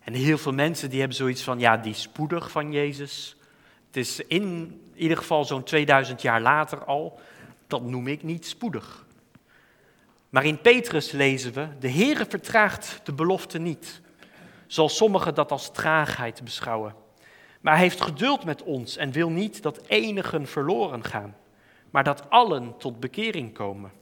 En 0.00 0.12
heel 0.12 0.38
veel 0.38 0.52
mensen 0.52 0.90
die 0.90 0.98
hebben 0.98 1.16
zoiets 1.16 1.42
van, 1.42 1.58
ja, 1.58 1.76
die 1.76 1.94
spoedig 1.94 2.50
van 2.50 2.72
Jezus. 2.72 3.36
Het 3.86 3.96
is 3.96 4.20
in 4.20 4.80
ieder 4.94 5.16
geval 5.16 5.44
zo'n 5.44 5.64
2000 5.64 6.22
jaar 6.22 6.40
later 6.40 6.84
al. 6.84 7.20
Dat 7.66 7.82
noem 7.82 8.06
ik 8.06 8.22
niet 8.22 8.46
spoedig. 8.46 9.06
Maar 10.30 10.44
in 10.44 10.60
Petrus 10.60 11.10
lezen 11.10 11.52
we, 11.52 11.68
de 11.78 11.90
Heere 11.90 12.26
vertraagt 12.28 13.00
de 13.04 13.12
belofte 13.12 13.58
niet, 13.58 14.00
zoals 14.66 14.96
sommigen 14.96 15.34
dat 15.34 15.50
als 15.50 15.72
traagheid 15.72 16.44
beschouwen. 16.44 17.08
Maar 17.60 17.72
hij 17.72 17.82
heeft 17.82 18.00
geduld 18.00 18.44
met 18.44 18.62
ons 18.62 18.96
en 18.96 19.12
wil 19.12 19.30
niet 19.30 19.62
dat 19.62 19.80
enigen 19.86 20.46
verloren 20.46 21.04
gaan, 21.04 21.36
maar 21.90 22.04
dat 22.04 22.30
allen 22.30 22.76
tot 22.78 23.00
bekering 23.00 23.52
komen. 23.52 23.92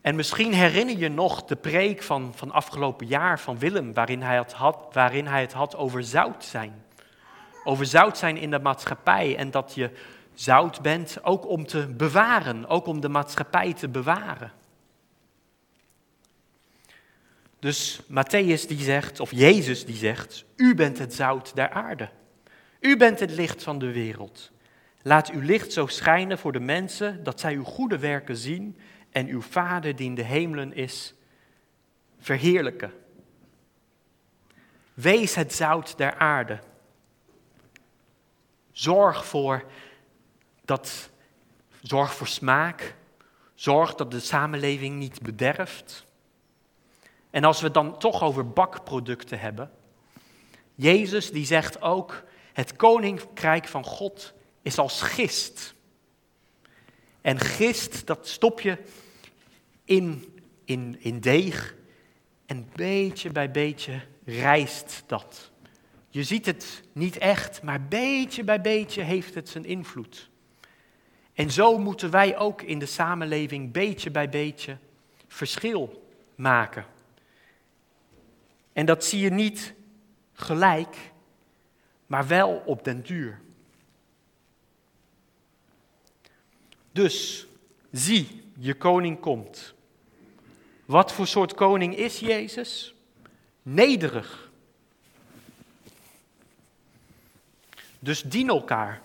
En 0.00 0.16
misschien 0.16 0.52
herinner 0.52 0.98
je 0.98 1.08
nog 1.08 1.44
de 1.44 1.56
preek 1.56 2.02
van, 2.02 2.32
van 2.34 2.50
afgelopen 2.50 3.06
jaar 3.06 3.40
van 3.40 3.58
Willem, 3.58 3.94
waarin 3.94 4.22
hij, 4.22 4.36
het 4.36 4.52
had, 4.52 4.78
waarin 4.92 5.26
hij 5.26 5.40
het 5.40 5.52
had 5.52 5.76
over 5.76 6.04
zout 6.04 6.44
zijn. 6.44 6.84
Over 7.64 7.86
zout 7.86 8.18
zijn 8.18 8.36
in 8.36 8.50
de 8.50 8.58
maatschappij 8.58 9.36
en 9.36 9.50
dat 9.50 9.74
je 9.74 9.90
zout 10.34 10.82
bent 10.82 11.18
ook 11.22 11.48
om 11.48 11.66
te 11.66 11.86
bewaren, 11.86 12.68
ook 12.68 12.86
om 12.86 13.00
de 13.00 13.08
maatschappij 13.08 13.72
te 13.72 13.88
bewaren. 13.88 14.52
Dus 17.66 18.00
Matthäus 18.06 18.66
die 18.66 18.80
zegt, 18.80 19.20
of 19.20 19.30
Jezus 19.30 19.84
die 19.84 19.96
zegt, 19.96 20.44
u 20.56 20.74
bent 20.74 20.98
het 20.98 21.14
zout 21.14 21.54
der 21.54 21.70
aarde. 21.70 22.08
U 22.80 22.96
bent 22.96 23.20
het 23.20 23.30
licht 23.30 23.62
van 23.62 23.78
de 23.78 23.92
wereld. 23.92 24.50
Laat 25.02 25.30
uw 25.30 25.40
licht 25.40 25.72
zo 25.72 25.86
schijnen 25.86 26.38
voor 26.38 26.52
de 26.52 26.60
mensen 26.60 27.24
dat 27.24 27.40
zij 27.40 27.54
uw 27.54 27.64
goede 27.64 27.98
werken 27.98 28.36
zien 28.36 28.78
en 29.10 29.26
uw 29.26 29.40
Vader 29.40 29.96
die 29.96 30.06
in 30.06 30.14
de 30.14 30.22
hemelen 30.22 30.72
is, 30.72 31.14
verheerlijken. 32.18 32.92
Wees 34.94 35.34
het 35.34 35.52
zout 35.52 35.96
der 35.96 36.14
aarde. 36.14 36.58
Zorg 38.72 39.26
voor 39.26 39.64
dat, 40.64 41.10
zorg 41.82 42.14
voor 42.14 42.28
smaak. 42.28 42.94
Zorg 43.54 43.94
dat 43.94 44.10
de 44.10 44.20
samenleving 44.20 44.96
niet 44.96 45.22
bederft. 45.22 46.05
En 47.36 47.44
als 47.44 47.58
we 47.58 47.64
het 47.64 47.74
dan 47.74 47.98
toch 47.98 48.22
over 48.22 48.48
bakproducten 48.48 49.40
hebben. 49.40 49.70
Jezus 50.74 51.30
die 51.30 51.46
zegt 51.46 51.82
ook, 51.82 52.22
het 52.52 52.76
koninkrijk 52.76 53.68
van 53.68 53.84
God 53.84 54.34
is 54.62 54.78
als 54.78 55.02
gist. 55.02 55.74
En 57.20 57.38
gist, 57.38 58.06
dat 58.06 58.28
stop 58.28 58.60
je 58.60 58.78
in, 59.84 60.38
in, 60.64 60.96
in 60.98 61.20
deeg. 61.20 61.74
En 62.46 62.68
beetje 62.74 63.30
bij 63.30 63.50
beetje 63.50 64.00
rijst 64.24 65.02
dat. 65.06 65.50
Je 66.08 66.22
ziet 66.22 66.46
het 66.46 66.82
niet 66.92 67.18
echt, 67.18 67.62
maar 67.62 67.82
beetje 67.82 68.44
bij 68.44 68.60
beetje 68.60 69.02
heeft 69.02 69.34
het 69.34 69.48
zijn 69.48 69.64
invloed. 69.64 70.30
En 71.34 71.50
zo 71.50 71.78
moeten 71.78 72.10
wij 72.10 72.38
ook 72.38 72.62
in 72.62 72.78
de 72.78 72.86
samenleving 72.86 73.72
beetje 73.72 74.10
bij 74.10 74.28
beetje 74.28 74.78
verschil 75.26 76.08
maken. 76.34 76.94
En 78.76 78.86
dat 78.86 79.04
zie 79.04 79.20
je 79.20 79.30
niet 79.30 79.74
gelijk, 80.32 81.12
maar 82.06 82.26
wel 82.26 82.62
op 82.64 82.84
den 82.84 83.02
duur. 83.02 83.40
Dus 86.92 87.46
zie, 87.92 88.42
je 88.58 88.74
koning 88.74 89.20
komt. 89.20 89.74
Wat 90.84 91.12
voor 91.12 91.26
soort 91.26 91.54
koning 91.54 91.96
is 91.96 92.18
Jezus? 92.18 92.94
Nederig. 93.62 94.50
Dus 97.98 98.22
dien 98.22 98.48
elkaar. 98.48 99.02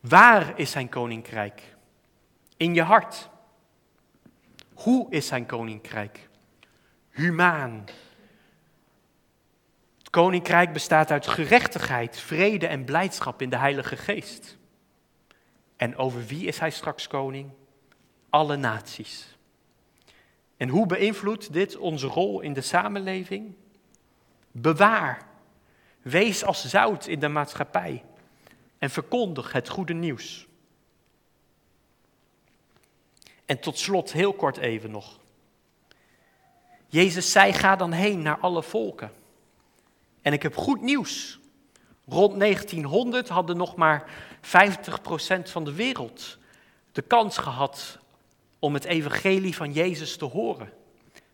Waar 0.00 0.58
is 0.58 0.70
zijn 0.70 0.88
koninkrijk? 0.88 1.74
In 2.56 2.74
je 2.74 2.82
hart. 2.82 3.30
Hoe 4.82 5.06
is 5.10 5.26
zijn 5.26 5.46
koninkrijk? 5.46 6.28
Humaan. 7.10 7.84
Het 9.98 10.10
koninkrijk 10.10 10.72
bestaat 10.72 11.10
uit 11.10 11.26
gerechtigheid, 11.26 12.18
vrede 12.18 12.66
en 12.66 12.84
blijdschap 12.84 13.42
in 13.42 13.50
de 13.50 13.56
Heilige 13.56 13.96
Geest. 13.96 14.58
En 15.76 15.96
over 15.96 16.26
wie 16.26 16.46
is 16.46 16.58
hij 16.58 16.70
straks 16.70 17.06
koning? 17.06 17.50
Alle 18.30 18.56
naties. 18.56 19.36
En 20.56 20.68
hoe 20.68 20.86
beïnvloedt 20.86 21.52
dit 21.52 21.76
onze 21.76 22.06
rol 22.06 22.40
in 22.40 22.52
de 22.52 22.60
samenleving? 22.60 23.54
Bewaar. 24.50 25.26
Wees 26.00 26.44
als 26.44 26.68
zout 26.68 27.06
in 27.06 27.20
de 27.20 27.28
maatschappij. 27.28 28.04
En 28.78 28.90
verkondig 28.90 29.52
het 29.52 29.68
goede 29.68 29.94
nieuws. 29.94 30.46
En 33.52 33.60
tot 33.60 33.78
slot, 33.78 34.12
heel 34.12 34.32
kort 34.32 34.56
even 34.56 34.90
nog. 34.90 35.18
Jezus 36.86 37.32
zei: 37.32 37.52
Ga 37.52 37.76
dan 37.76 37.92
heen 37.92 38.22
naar 38.22 38.38
alle 38.38 38.62
volken. 38.62 39.12
En 40.22 40.32
ik 40.32 40.42
heb 40.42 40.56
goed 40.56 40.80
nieuws. 40.80 41.38
Rond 42.06 42.40
1900 42.40 43.28
hadden 43.28 43.56
nog 43.56 43.76
maar 43.76 44.10
50% 44.36 44.40
van 45.42 45.64
de 45.64 45.72
wereld 45.72 46.38
de 46.92 47.02
kans 47.02 47.38
gehad 47.38 47.98
om 48.58 48.74
het 48.74 48.84
evangelie 48.84 49.56
van 49.56 49.72
Jezus 49.72 50.16
te 50.16 50.24
horen. 50.24 50.72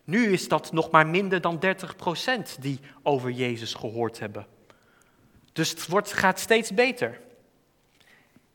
Nu 0.05 0.33
is 0.33 0.49
dat 0.49 0.73
nog 0.73 0.91
maar 0.91 1.07
minder 1.07 1.41
dan 1.41 1.61
30% 1.65 2.61
die 2.61 2.81
over 3.03 3.31
Jezus 3.31 3.75
gehoord 3.75 4.19
hebben. 4.19 4.47
Dus 5.53 5.71
het 5.71 5.87
wordt, 5.87 6.13
gaat 6.13 6.39
steeds 6.39 6.75
beter. 6.75 7.21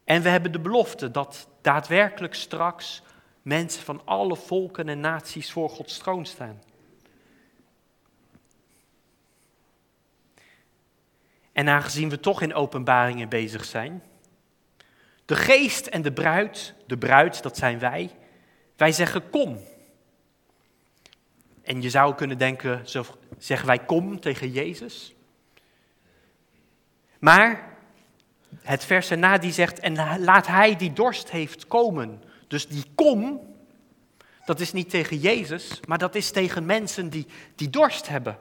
En 0.04 0.22
we 0.22 0.30
hebben 0.30 0.52
de 0.52 0.60
belofte 0.60 1.12
dat 1.12 1.48
daadwerkelijk 1.62 2.34
straks 2.34 3.04
mensen 3.44 3.84
van 3.84 4.02
alle 4.06 4.36
volken 4.36 4.90
en 4.90 5.00
naties 5.00 5.52
voor 5.52 5.70
Gods 5.70 5.98
troon 5.98 6.26
staan. 6.26 6.62
En 11.52 11.70
aangezien 11.70 12.10
we 12.10 12.20
toch 12.20 12.42
in 12.42 12.54
openbaringen 12.54 13.30
bezig 13.30 13.66
zijn, 13.66 14.04
de 15.26 15.36
geest 15.36 15.88
en 15.88 16.02
de 16.02 16.14
bruid, 16.14 16.74
de 16.88 16.98
bruid, 16.98 17.44
dat 17.44 17.58
zijn 17.58 17.80
wij, 17.80 18.12
wij 18.76 18.92
zeggen 18.92 19.30
kom. 19.30 19.60
En 21.62 21.82
je 21.82 21.90
zou 21.90 22.16
kunnen 22.16 22.38
denken, 22.38 22.86
zeggen 23.38 23.68
wij 23.68 23.80
kom 23.80 24.20
tegen 24.20 24.52
Jezus. 24.52 25.16
Maar 27.20 27.78
het 28.62 28.86
vers 28.86 29.12
erna 29.12 29.38
die 29.38 29.52
zegt, 29.52 29.80
en 29.80 30.20
laat 30.20 30.48
hij 30.48 30.76
die 30.76 30.94
dorst 30.94 31.32
heeft 31.32 31.68
komen. 31.68 32.24
Dus 32.54 32.68
die 32.68 32.84
kom, 32.96 33.42
dat 34.46 34.60
is 34.60 34.74
niet 34.74 34.90
tegen 34.90 35.18
Jezus, 35.18 35.80
maar 35.88 35.98
dat 35.98 36.16
is 36.16 36.32
tegen 36.32 36.66
mensen 36.66 37.10
die, 37.10 37.26
die 37.56 37.70
dorst 37.70 38.08
hebben. 38.08 38.38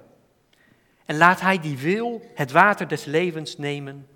En 1.05 1.17
laat 1.17 1.41
hij 1.41 1.61
die 1.61 1.79
wil 1.79 2.31
het 2.35 2.51
water 2.51 2.89
des 2.89 3.05
levens 3.05 3.59
nemen 3.59 4.09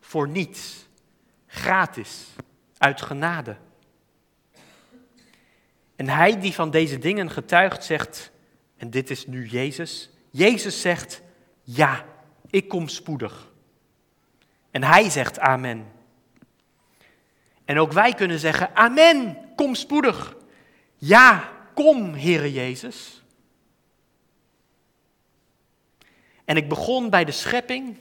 voor 0.00 0.28
niets, 0.28 0.86
gratis, 1.46 2.26
uit 2.78 3.02
genade. 3.02 3.56
En 5.96 6.08
hij 6.08 6.40
die 6.40 6.52
van 6.52 6.70
deze 6.70 6.98
dingen 6.98 7.30
getuigt 7.30 7.84
zegt, 7.84 8.30
en 8.76 8.90
dit 8.90 9.10
is 9.10 9.26
nu 9.26 9.46
Jezus, 9.46 10.10
Jezus 10.30 10.80
zegt, 10.80 11.22
ja, 11.62 12.04
ik 12.50 12.68
kom 12.68 12.88
spoedig. 12.88 13.52
En 14.70 14.82
hij 14.82 15.10
zegt 15.10 15.38
amen. 15.38 15.94
En 17.66 17.78
ook 17.78 17.92
wij 17.92 18.14
kunnen 18.14 18.38
zeggen, 18.38 18.76
amen, 18.76 19.38
kom 19.56 19.74
spoedig. 19.74 20.36
Ja, 20.96 21.52
kom, 21.74 22.14
Heere 22.14 22.52
Jezus. 22.52 23.22
En 26.44 26.56
ik 26.56 26.68
begon 26.68 27.10
bij 27.10 27.24
de 27.24 27.32
schepping, 27.32 27.96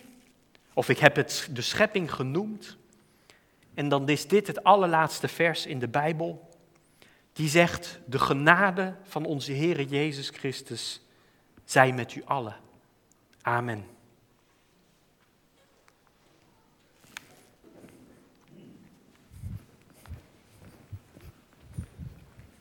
of 0.73 0.89
ik 0.89 0.99
heb 0.99 1.15
het 1.15 1.49
de 1.51 1.61
schepping 1.61 2.13
genoemd. 2.13 2.77
En 3.73 3.89
dan 3.89 4.09
is 4.09 4.27
dit 4.27 4.47
het 4.47 4.63
allerlaatste 4.63 5.27
vers 5.27 5.65
in 5.65 5.79
de 5.79 5.87
Bijbel. 5.87 6.49
Die 7.33 7.49
zegt, 7.49 7.99
de 8.05 8.19
genade 8.19 8.95
van 9.03 9.25
onze 9.25 9.53
Heere 9.53 9.85
Jezus 9.85 10.29
Christus 10.29 11.01
zij 11.63 11.91
met 11.91 12.15
u 12.15 12.23
allen. 12.25 12.55
Amen. 13.41 13.94